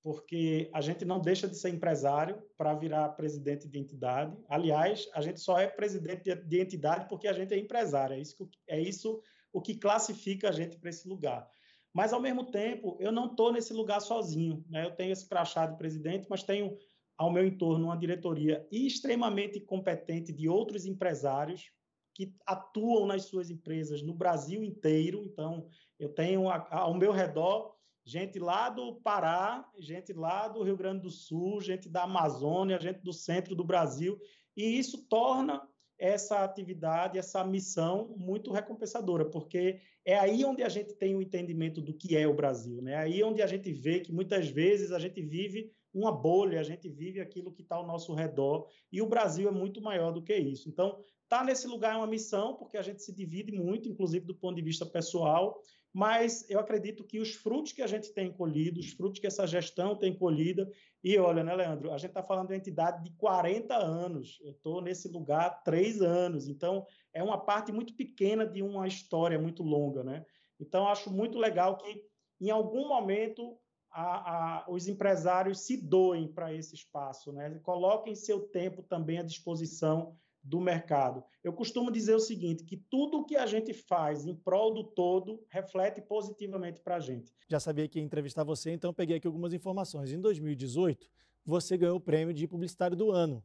porque 0.00 0.70
a 0.72 0.80
gente 0.80 1.04
não 1.04 1.20
deixa 1.20 1.48
de 1.48 1.56
ser 1.56 1.70
empresário 1.70 2.40
para 2.56 2.72
virar 2.72 3.08
presidente 3.10 3.66
de 3.68 3.80
entidade. 3.80 4.36
Aliás, 4.48 5.08
a 5.12 5.20
gente 5.20 5.40
só 5.40 5.58
é 5.58 5.66
presidente 5.66 6.32
de 6.32 6.60
entidade 6.60 7.08
porque 7.08 7.26
a 7.26 7.32
gente 7.32 7.52
é 7.52 7.58
empresário. 7.58 8.14
É 8.14 8.20
isso, 8.20 8.48
é 8.68 8.80
isso 8.80 9.20
o 9.52 9.60
que 9.60 9.74
classifica 9.74 10.50
a 10.50 10.52
gente 10.52 10.76
para 10.76 10.88
esse 10.88 11.08
lugar. 11.08 11.50
Mas, 11.92 12.12
ao 12.12 12.20
mesmo 12.20 12.44
tempo, 12.44 12.96
eu 13.00 13.10
não 13.10 13.26
estou 13.26 13.52
nesse 13.52 13.72
lugar 13.72 14.00
sozinho. 14.00 14.64
Né? 14.70 14.86
Eu 14.86 14.92
tenho 14.92 15.12
esse 15.12 15.28
crachá 15.28 15.66
de 15.66 15.76
presidente, 15.76 16.28
mas 16.30 16.44
tenho 16.44 16.78
ao 17.16 17.32
meu 17.32 17.46
entorno 17.46 17.86
uma 17.86 17.96
diretoria 17.96 18.66
extremamente 18.70 19.60
competente 19.60 20.32
de 20.32 20.48
outros 20.48 20.86
empresários 20.86 21.70
que 22.14 22.34
atuam 22.46 23.06
nas 23.06 23.24
suas 23.24 23.50
empresas 23.50 24.02
no 24.02 24.12
Brasil 24.12 24.62
inteiro. 24.62 25.24
Então, 25.24 25.68
eu 25.98 26.08
tenho 26.08 26.48
ao 26.48 26.94
meu 26.94 27.12
redor 27.12 27.74
gente 28.04 28.38
lá 28.38 28.68
do 28.68 28.96
Pará, 28.96 29.64
gente 29.78 30.12
lá 30.12 30.48
do 30.48 30.62
Rio 30.62 30.76
Grande 30.76 31.02
do 31.02 31.10
Sul, 31.10 31.60
gente 31.60 31.88
da 31.88 32.02
Amazônia, 32.02 32.80
gente 32.80 33.00
do 33.00 33.12
centro 33.12 33.54
do 33.54 33.64
Brasil, 33.64 34.18
e 34.56 34.78
isso 34.78 35.06
torna 35.08 35.62
essa 35.98 36.42
atividade, 36.42 37.16
essa 37.16 37.44
missão 37.44 38.12
muito 38.18 38.50
recompensadora, 38.50 39.24
porque 39.24 39.80
é 40.04 40.18
aí 40.18 40.44
onde 40.44 40.62
a 40.64 40.68
gente 40.68 40.94
tem 40.94 41.14
o 41.14 41.22
entendimento 41.22 41.80
do 41.80 41.94
que 41.94 42.16
é 42.16 42.26
o 42.26 42.34
Brasil, 42.34 42.82
né? 42.82 42.92
É 42.92 42.96
aí 42.96 43.22
onde 43.22 43.40
a 43.40 43.46
gente 43.46 43.72
vê 43.72 44.00
que 44.00 44.12
muitas 44.12 44.48
vezes 44.48 44.90
a 44.90 44.98
gente 44.98 45.22
vive 45.22 45.70
uma 45.92 46.12
bolha, 46.12 46.60
a 46.60 46.64
gente 46.64 46.88
vive 46.88 47.20
aquilo 47.20 47.52
que 47.52 47.62
está 47.62 47.76
ao 47.76 47.86
nosso 47.86 48.14
redor, 48.14 48.66
e 48.90 49.02
o 49.02 49.08
Brasil 49.08 49.48
é 49.48 49.52
muito 49.52 49.80
maior 49.80 50.12
do 50.12 50.22
que 50.22 50.34
isso. 50.34 50.68
Então, 50.68 50.98
Estar 51.32 51.40
tá 51.40 51.46
nesse 51.46 51.66
lugar 51.66 51.94
é 51.94 51.96
uma 51.96 52.06
missão, 52.06 52.54
porque 52.56 52.76
a 52.76 52.82
gente 52.82 53.02
se 53.02 53.10
divide 53.10 53.52
muito, 53.52 53.88
inclusive 53.88 54.26
do 54.26 54.34
ponto 54.34 54.54
de 54.54 54.60
vista 54.60 54.84
pessoal, 54.84 55.58
mas 55.90 56.44
eu 56.50 56.60
acredito 56.60 57.04
que 57.04 57.18
os 57.18 57.32
frutos 57.32 57.72
que 57.72 57.80
a 57.80 57.86
gente 57.86 58.12
tem 58.12 58.30
colhido, 58.30 58.78
os 58.78 58.90
frutos 58.92 59.18
que 59.18 59.26
essa 59.26 59.46
gestão 59.46 59.96
tem 59.96 60.14
colhido, 60.14 60.70
e 61.02 61.16
olha, 61.16 61.42
né, 61.42 61.54
Leandro, 61.54 61.90
a 61.90 61.96
gente 61.96 62.10
está 62.10 62.22
falando 62.22 62.48
de 62.48 62.52
uma 62.52 62.58
entidade 62.58 63.02
de 63.02 63.16
40 63.16 63.74
anos, 63.74 64.40
eu 64.42 64.50
estou 64.50 64.82
nesse 64.82 65.08
lugar 65.08 65.46
há 65.46 65.50
três 65.50 66.02
anos, 66.02 66.48
então 66.48 66.84
é 67.14 67.22
uma 67.22 67.38
parte 67.38 67.72
muito 67.72 67.94
pequena 67.96 68.46
de 68.46 68.62
uma 68.62 68.86
história 68.86 69.38
muito 69.38 69.62
longa, 69.62 70.04
né? 70.04 70.26
Então, 70.60 70.86
acho 70.86 71.10
muito 71.10 71.38
legal 71.38 71.78
que, 71.78 72.04
em 72.42 72.50
algum 72.50 72.86
momento, 72.86 73.56
a, 73.92 74.62
a, 74.64 74.70
os 74.70 74.88
empresários 74.88 75.60
se 75.60 75.76
doem 75.76 76.26
para 76.26 76.52
esse 76.52 76.74
espaço, 76.74 77.30
né? 77.32 77.60
coloquem 77.62 78.14
seu 78.14 78.40
tempo 78.40 78.82
também 78.82 79.18
à 79.18 79.22
disposição 79.22 80.16
do 80.42 80.60
mercado. 80.60 81.22
Eu 81.44 81.52
costumo 81.52 81.90
dizer 81.90 82.14
o 82.14 82.20
seguinte, 82.20 82.64
que 82.64 82.76
tudo 82.76 83.24
que 83.24 83.36
a 83.36 83.46
gente 83.46 83.72
faz 83.72 84.26
em 84.26 84.34
prol 84.34 84.74
do 84.74 84.82
todo 84.82 85.44
reflete 85.48 86.00
positivamente 86.00 86.80
para 86.80 86.96
a 86.96 87.00
gente. 87.00 87.32
Já 87.48 87.60
sabia 87.60 87.86
que 87.86 87.98
ia 87.98 88.04
entrevistar 88.04 88.42
você, 88.42 88.72
então 88.72 88.92
peguei 88.92 89.18
aqui 89.18 89.26
algumas 89.26 89.52
informações. 89.52 90.10
Em 90.10 90.20
2018, 90.20 91.08
você 91.44 91.76
ganhou 91.76 91.96
o 91.96 92.00
prêmio 92.00 92.34
de 92.34 92.48
publicitário 92.48 92.96
do 92.96 93.12
ano 93.12 93.44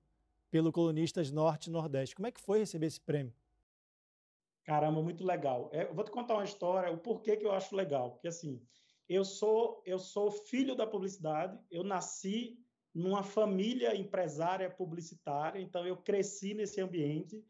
pelo 0.49 0.71
Colunistas 0.71 1.29
Norte 1.29 1.67
e 1.67 1.71
Nordeste. 1.71 2.15
Como 2.15 2.27
é 2.27 2.31
que 2.31 2.41
foi 2.41 2.59
receber 2.59 2.87
esse 2.87 3.01
prêmio? 3.01 3.33
Caramba, 4.63 5.01
muito 5.01 5.23
legal. 5.23 5.69
É, 5.71 5.83
eu 5.83 5.93
vou 5.93 6.03
te 6.03 6.11
contar 6.11 6.33
uma 6.33 6.43
história, 6.43 6.91
o 6.91 6.97
porquê 6.97 7.37
que 7.37 7.45
eu 7.45 7.51
acho 7.51 7.75
legal. 7.75 8.11
Porque 8.11 8.27
assim, 8.27 8.61
eu 9.07 9.23
sou 9.23 9.81
eu 9.85 9.99
sou 9.99 10.31
filho 10.31 10.75
da 10.75 10.85
publicidade, 10.85 11.59
eu 11.71 11.83
nasci 11.83 12.57
numa 12.93 13.23
família 13.23 13.95
empresária 13.95 14.69
publicitária, 14.69 15.61
então 15.61 15.85
eu 15.85 15.95
cresci 15.95 16.53
nesse 16.53 16.81
ambiente, 16.81 17.43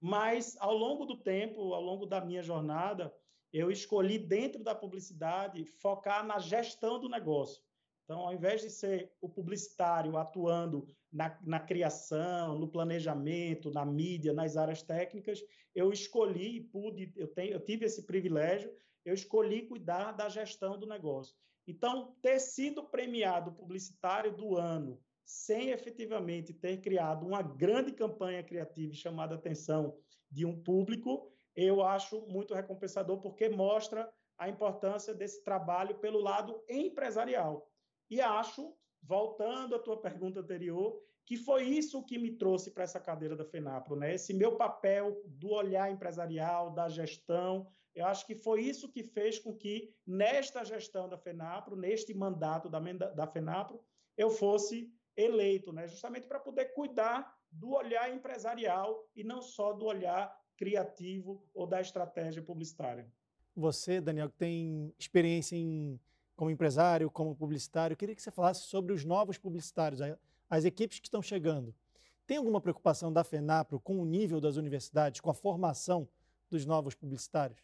mas 0.00 0.56
ao 0.60 0.76
longo 0.76 1.04
do 1.04 1.16
tempo, 1.16 1.74
ao 1.74 1.82
longo 1.82 2.06
da 2.06 2.20
minha 2.20 2.42
jornada, 2.42 3.12
eu 3.52 3.70
escolhi 3.70 4.18
dentro 4.18 4.62
da 4.62 4.74
publicidade 4.74 5.64
focar 5.64 6.24
na 6.24 6.38
gestão 6.38 6.98
do 6.98 7.08
negócio. 7.08 7.62
Então, 8.04 8.20
ao 8.20 8.32
invés 8.32 8.62
de 8.62 8.70
ser 8.70 9.12
o 9.20 9.28
publicitário 9.28 10.16
atuando 10.16 10.86
na, 11.12 11.38
na, 11.44 11.60
criação, 11.60 12.58
no 12.58 12.68
planejamento, 12.68 13.70
na 13.70 13.84
mídia, 13.84 14.32
nas 14.32 14.56
áreas 14.56 14.82
técnicas, 14.82 15.42
eu 15.74 15.92
escolhi, 15.92 16.60
pude, 16.60 17.12
eu, 17.16 17.28
tenho, 17.28 17.52
eu 17.52 17.60
tive 17.60 17.84
esse 17.86 18.02
privilégio, 18.04 18.72
eu 19.04 19.14
escolhi 19.14 19.66
cuidar 19.66 20.12
da 20.12 20.28
gestão 20.28 20.78
do 20.78 20.86
negócio. 20.86 21.34
Então, 21.66 22.16
ter 22.20 22.38
sido 22.40 22.84
premiado 22.84 23.52
publicitário 23.52 24.34
do 24.34 24.56
ano, 24.56 25.00
sem 25.24 25.70
efetivamente 25.70 26.52
ter 26.52 26.80
criado 26.80 27.26
uma 27.26 27.42
grande 27.42 27.92
campanha 27.92 28.42
criativa 28.42 28.92
e 28.92 28.96
chamado 28.96 29.32
a 29.32 29.36
atenção 29.36 29.96
de 30.30 30.44
um 30.44 30.60
público, 30.60 31.30
eu 31.54 31.82
acho 31.82 32.26
muito 32.26 32.54
recompensador, 32.54 33.20
porque 33.20 33.48
mostra 33.48 34.12
a 34.38 34.48
importância 34.48 35.14
desse 35.14 35.44
trabalho 35.44 35.98
pelo 35.98 36.18
lado 36.18 36.62
empresarial. 36.68 37.70
E 38.10 38.20
acho, 38.20 38.74
voltando 39.02 39.74
à 39.74 39.78
tua 39.78 40.00
pergunta 40.00 40.40
anterior, 40.40 41.00
que 41.24 41.36
foi 41.36 41.64
isso 41.64 42.04
que 42.04 42.18
me 42.18 42.32
trouxe 42.32 42.70
para 42.70 42.84
essa 42.84 42.98
cadeira 42.98 43.36
da 43.36 43.44
FENAPRO, 43.44 43.94
né? 43.94 44.14
Esse 44.14 44.34
meu 44.34 44.56
papel 44.56 45.22
do 45.24 45.50
olhar 45.50 45.90
empresarial, 45.90 46.72
da 46.72 46.88
gestão, 46.88 47.70
eu 47.94 48.06
acho 48.06 48.26
que 48.26 48.34
foi 48.34 48.62
isso 48.62 48.88
que 48.88 49.02
fez 49.02 49.38
com 49.38 49.54
que, 49.54 49.94
nesta 50.06 50.64
gestão 50.64 51.08
da 51.08 51.18
FENAPRO, 51.18 51.76
neste 51.76 52.14
mandato 52.14 52.68
da, 52.68 52.80
da 52.80 53.26
FENAPRO, 53.26 53.82
eu 54.16 54.30
fosse 54.30 54.92
eleito, 55.16 55.72
né? 55.72 55.86
justamente 55.86 56.26
para 56.26 56.40
poder 56.40 56.72
cuidar 56.74 57.36
do 57.50 57.70
olhar 57.72 58.12
empresarial 58.14 59.06
e 59.14 59.22
não 59.22 59.42
só 59.42 59.72
do 59.72 59.84
olhar 59.84 60.34
criativo 60.56 61.44
ou 61.52 61.66
da 61.66 61.80
estratégia 61.80 62.42
publicitária. 62.42 63.06
Você, 63.54 64.00
Daniel, 64.00 64.30
que 64.30 64.36
tem 64.36 64.94
experiência 64.98 65.54
em, 65.54 66.00
como 66.34 66.50
empresário, 66.50 67.10
como 67.10 67.36
publicitário, 67.36 67.96
queria 67.96 68.14
que 68.14 68.22
você 68.22 68.30
falasse 68.30 68.62
sobre 68.62 68.94
os 68.94 69.04
novos 69.04 69.36
publicitários, 69.36 70.00
as 70.48 70.64
equipes 70.64 70.98
que 70.98 71.08
estão 71.08 71.20
chegando. 71.20 71.74
Tem 72.26 72.38
alguma 72.38 72.60
preocupação 72.60 73.12
da 73.12 73.22
FENAPRO 73.22 73.80
com 73.80 74.00
o 74.00 74.06
nível 74.06 74.40
das 74.40 74.56
universidades, 74.56 75.20
com 75.20 75.28
a 75.28 75.34
formação 75.34 76.08
dos 76.48 76.64
novos 76.64 76.94
publicitários? 76.94 77.60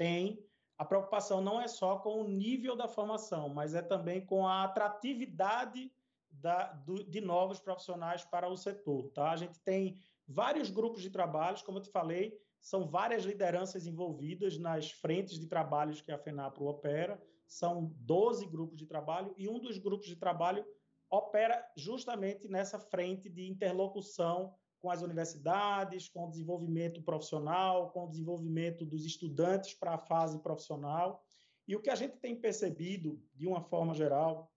Tem. 0.00 0.42
A 0.78 0.84
preocupação 0.84 1.42
não 1.42 1.60
é 1.60 1.68
só 1.68 1.98
com 1.98 2.22
o 2.22 2.26
nível 2.26 2.74
da 2.74 2.88
formação, 2.88 3.50
mas 3.50 3.74
é 3.74 3.82
também 3.82 4.24
com 4.24 4.46
a 4.46 4.64
atratividade 4.64 5.92
da, 6.30 6.72
do, 6.72 7.04
de 7.04 7.20
novos 7.20 7.60
profissionais 7.60 8.24
para 8.24 8.48
o 8.48 8.56
setor. 8.56 9.10
Tá? 9.10 9.30
A 9.30 9.36
gente 9.36 9.60
tem 9.60 9.98
vários 10.26 10.70
grupos 10.70 11.02
de 11.02 11.10
trabalhos, 11.10 11.60
como 11.60 11.76
eu 11.76 11.82
te 11.82 11.90
falei, 11.90 12.34
são 12.62 12.86
várias 12.86 13.24
lideranças 13.24 13.86
envolvidas 13.86 14.56
nas 14.56 14.90
frentes 14.90 15.38
de 15.38 15.46
trabalhos 15.46 16.00
que 16.00 16.10
a 16.10 16.18
FENAPRO 16.18 16.64
opera, 16.64 17.22
são 17.46 17.92
12 17.98 18.46
grupos 18.46 18.78
de 18.78 18.86
trabalho, 18.86 19.34
e 19.36 19.50
um 19.50 19.58
dos 19.58 19.76
grupos 19.76 20.06
de 20.06 20.16
trabalho 20.16 20.64
opera 21.10 21.62
justamente 21.76 22.48
nessa 22.48 22.78
frente 22.78 23.28
de 23.28 23.46
interlocução 23.46 24.54
com 24.80 24.90
as 24.90 25.02
universidades, 25.02 26.08
com 26.08 26.26
o 26.26 26.30
desenvolvimento 26.30 27.02
profissional, 27.02 27.90
com 27.90 28.04
o 28.04 28.08
desenvolvimento 28.08 28.84
dos 28.84 29.04
estudantes 29.04 29.74
para 29.74 29.94
a 29.94 29.98
fase 29.98 30.38
profissional. 30.38 31.22
E 31.68 31.76
o 31.76 31.80
que 31.80 31.90
a 31.90 31.94
gente 31.94 32.16
tem 32.16 32.34
percebido, 32.34 33.22
de 33.34 33.46
uma 33.46 33.60
forma 33.60 33.94
geral, 33.94 34.50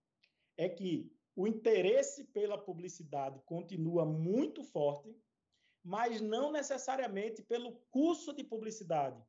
é 0.56 0.68
que 0.68 1.12
o 1.36 1.46
interesse 1.46 2.24
pela 2.24 2.56
publicidade 2.56 3.40
continua 3.44 4.04
muito 4.04 4.62
forte, 4.62 5.14
mas 5.82 6.20
não 6.20 6.50
necessariamente 6.50 7.42
pelo 7.42 7.72
curso 7.90 8.32
de 8.32 8.42
publicidade. 8.42 9.22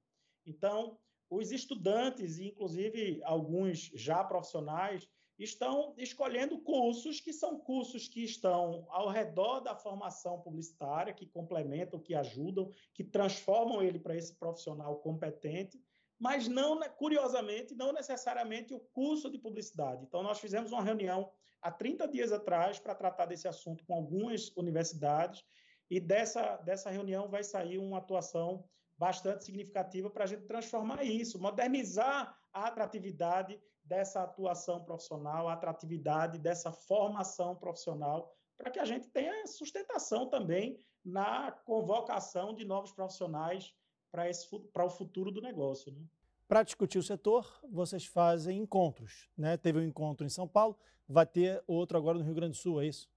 Então, 0.46 0.98
os 1.30 1.52
estudantes, 1.52 2.40
inclusive 2.40 3.22
alguns 3.24 3.92
já 3.94 4.24
profissionais, 4.24 5.08
estão 5.38 5.94
escolhendo 5.98 6.60
cursos 6.60 7.20
que 7.20 7.34
são 7.34 7.60
cursos 7.60 8.08
que 8.08 8.24
estão 8.24 8.86
ao 8.90 9.10
redor 9.10 9.60
da 9.60 9.76
formação 9.76 10.42
publicitária, 10.42 11.14
que 11.14 11.26
complementam, 11.26 12.00
que 12.00 12.16
ajudam, 12.16 12.72
que 12.94 13.04
transformam 13.04 13.82
ele 13.82 14.00
para 14.00 14.16
esse 14.16 14.34
profissional 14.36 14.98
competente, 15.00 15.82
mas 16.18 16.48
não, 16.48 16.80
curiosamente, 16.98 17.76
não 17.76 17.92
necessariamente 17.92 18.74
o 18.74 18.80
curso 18.80 19.30
de 19.30 19.38
publicidade. 19.38 20.06
Então, 20.06 20.24
nós 20.24 20.40
fizemos 20.40 20.72
uma 20.72 20.82
reunião 20.82 21.30
há 21.62 21.70
30 21.70 22.08
dias 22.08 22.32
atrás 22.32 22.80
para 22.80 22.96
tratar 22.96 23.26
desse 23.26 23.48
assunto 23.48 23.84
com 23.86 23.94
algumas 23.94 24.50
universidades, 24.56 25.44
e 25.90 26.00
dessa, 26.00 26.58
dessa 26.58 26.90
reunião 26.90 27.30
vai 27.30 27.44
sair 27.44 27.78
uma 27.78 28.00
atuação 28.00 28.68
bastante 28.98 29.44
significativa 29.44 30.10
para 30.10 30.24
a 30.24 30.28
gente 30.28 30.46
transformar 30.46 31.04
isso, 31.04 31.40
modernizar 31.40 32.36
a 32.52 32.68
atratividade 32.68 33.60
dessa 33.86 34.24
atuação 34.24 34.84
profissional, 34.84 35.48
a 35.48 35.54
atratividade 35.54 36.40
dessa 36.40 36.72
formação 36.72 37.56
profissional, 37.56 38.36
para 38.58 38.72
que 38.72 38.80
a 38.80 38.86
gente 38.86 39.08
tenha 39.10 39.46
sustentação 39.48 40.30
também 40.30 40.80
na 41.04 41.52
convocação 41.52 42.54
de 42.54 42.66
novos 42.66 42.92
profissionais 42.92 43.74
para, 44.12 44.86
o 44.86 44.90
futuro 44.90 45.32
do 45.32 45.42
negócio. 45.42 45.92
Né? 45.92 46.04
Para 46.48 46.64
discutir 46.64 46.98
o 46.98 47.04
setor, 47.04 47.60
vocês 47.70 48.06
fazem 48.06 48.60
encontros. 48.60 49.30
Né? 49.38 49.58
Teve 49.58 49.80
um 49.80 49.84
encontro 49.84 50.26
em 50.26 50.30
São 50.30 50.48
Paulo, 50.48 50.78
vai 51.08 51.26
ter 51.26 51.64
outro 51.68 51.98
agora 51.98 52.18
no 52.18 52.24
Rio 52.24 52.34
Grande 52.34 52.58
do 52.58 52.62
Sul, 52.62 52.82
é 52.82 52.88
isso? 52.88 53.10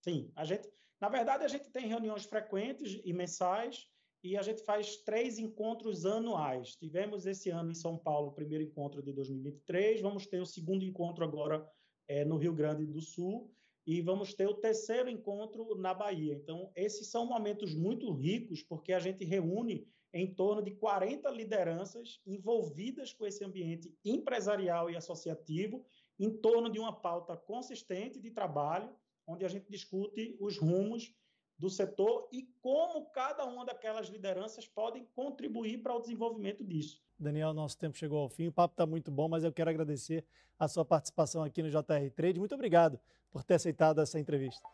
Sim, 0.00 0.32
a 0.34 0.44
gente, 0.44 0.68
na 1.00 1.08
verdade, 1.08 1.44
a 1.44 1.48
gente 1.48 1.70
tem 1.70 1.86
reuniões 1.86 2.24
frequentes 2.24 3.00
e 3.04 3.12
mensais 3.12 3.88
e 4.22 4.36
a 4.36 4.42
gente 4.42 4.62
faz 4.62 4.96
três 4.98 5.38
encontros 5.38 6.04
anuais. 6.04 6.76
Tivemos 6.76 7.26
esse 7.26 7.50
ano 7.50 7.70
em 7.70 7.74
São 7.74 7.96
Paulo 7.96 8.28
o 8.28 8.34
primeiro 8.34 8.64
encontro 8.64 9.02
de 9.02 9.12
2023, 9.12 10.00
vamos 10.00 10.26
ter 10.26 10.40
o 10.40 10.46
segundo 10.46 10.84
encontro 10.84 11.24
agora 11.24 11.66
é, 12.06 12.24
no 12.24 12.36
Rio 12.36 12.52
Grande 12.52 12.84
do 12.84 13.00
Sul 13.00 13.50
e 13.86 14.00
vamos 14.00 14.34
ter 14.34 14.46
o 14.46 14.54
terceiro 14.54 15.08
encontro 15.08 15.74
na 15.74 15.94
Bahia. 15.94 16.34
Então, 16.34 16.70
esses 16.76 17.08
são 17.08 17.24
momentos 17.24 17.74
muito 17.74 18.12
ricos, 18.12 18.62
porque 18.62 18.92
a 18.92 18.98
gente 18.98 19.24
reúne 19.24 19.88
em 20.12 20.32
torno 20.34 20.62
de 20.62 20.72
40 20.72 21.30
lideranças 21.30 22.20
envolvidas 22.26 23.12
com 23.12 23.26
esse 23.26 23.44
ambiente 23.44 23.96
empresarial 24.04 24.90
e 24.90 24.96
associativo, 24.96 25.84
em 26.18 26.30
torno 26.30 26.70
de 26.70 26.78
uma 26.78 26.92
pauta 26.92 27.36
consistente 27.36 28.20
de 28.20 28.30
trabalho, 28.30 28.94
onde 29.26 29.44
a 29.44 29.48
gente 29.48 29.70
discute 29.70 30.36
os 30.40 30.58
rumos 30.58 31.14
do 31.60 31.68
setor 31.68 32.26
e 32.32 32.48
como 32.62 33.04
cada 33.10 33.44
uma 33.44 33.66
daquelas 33.66 34.08
lideranças 34.08 34.66
podem 34.66 35.04
contribuir 35.14 35.82
para 35.82 35.94
o 35.94 36.00
desenvolvimento 36.00 36.64
disso. 36.64 37.02
Daniel, 37.18 37.52
nosso 37.52 37.76
tempo 37.76 37.98
chegou 37.98 38.18
ao 38.18 38.30
fim, 38.30 38.48
o 38.48 38.52
papo 38.52 38.72
está 38.72 38.86
muito 38.86 39.10
bom, 39.10 39.28
mas 39.28 39.44
eu 39.44 39.52
quero 39.52 39.68
agradecer 39.68 40.24
a 40.58 40.66
sua 40.66 40.86
participação 40.86 41.42
aqui 41.42 41.62
no 41.62 41.68
JR 41.68 42.10
Trade. 42.16 42.38
Muito 42.38 42.54
obrigado 42.54 42.98
por 43.30 43.44
ter 43.44 43.54
aceitado 43.54 44.00
essa 44.00 44.18
entrevista. 44.18 44.66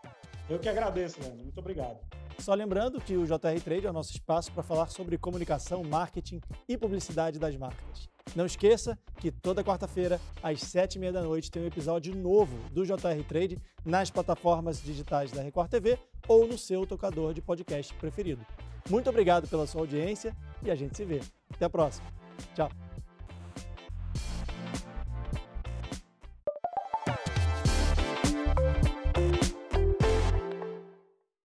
Eu 0.49 0.59
que 0.59 0.69
agradeço, 0.69 1.21
Leandro. 1.21 1.43
Muito 1.43 1.59
obrigado. 1.59 1.99
Só 2.39 2.55
lembrando 2.55 3.01
que 3.01 3.17
o 3.17 3.25
JR 3.25 3.61
Trade 3.65 3.87
é 3.87 3.91
o 3.91 3.93
nosso 3.93 4.13
espaço 4.13 4.53
para 4.53 4.63
falar 4.63 4.89
sobre 4.89 5.19
comunicação, 5.19 5.83
marketing 5.83 6.41
e 6.69 6.77
publicidade 6.77 7.39
das 7.39 7.57
marcas. 7.57 8.09
Não 8.35 8.45
esqueça 8.45 8.99
que 9.19 9.31
toda 9.31 9.65
quarta-feira, 9.65 10.21
às 10.43 10.61
sete 10.61 10.97
e 10.97 10.99
meia 10.99 11.13
da 11.13 11.23
noite, 11.23 11.51
tem 11.51 11.63
um 11.63 11.67
episódio 11.67 12.15
novo 12.15 12.57
do 12.71 12.85
JR 12.85 13.25
Trade 13.27 13.59
nas 13.85 14.11
plataformas 14.11 14.83
digitais 14.83 15.33
da 15.33 15.43
Record 15.43 15.71
TV 15.71 15.99
ou 16.29 16.47
no 16.47 16.59
seu 16.59 16.87
tocador 16.87 17.33
de 17.33 17.41
podcast 17.41 17.95
preferido. 17.95 18.45
Muito 18.91 19.09
obrigado 19.09 19.49
pela 19.49 19.67
sua 19.67 19.81
audiência 19.81 20.37
e 20.63 20.71
a 20.71 20.75
gente 20.75 20.97
se 20.97 21.05
vê. 21.05 21.21
Até 21.53 21.65
a 21.65 21.71
próxima. 21.71 22.07
Tchau. 22.55 22.86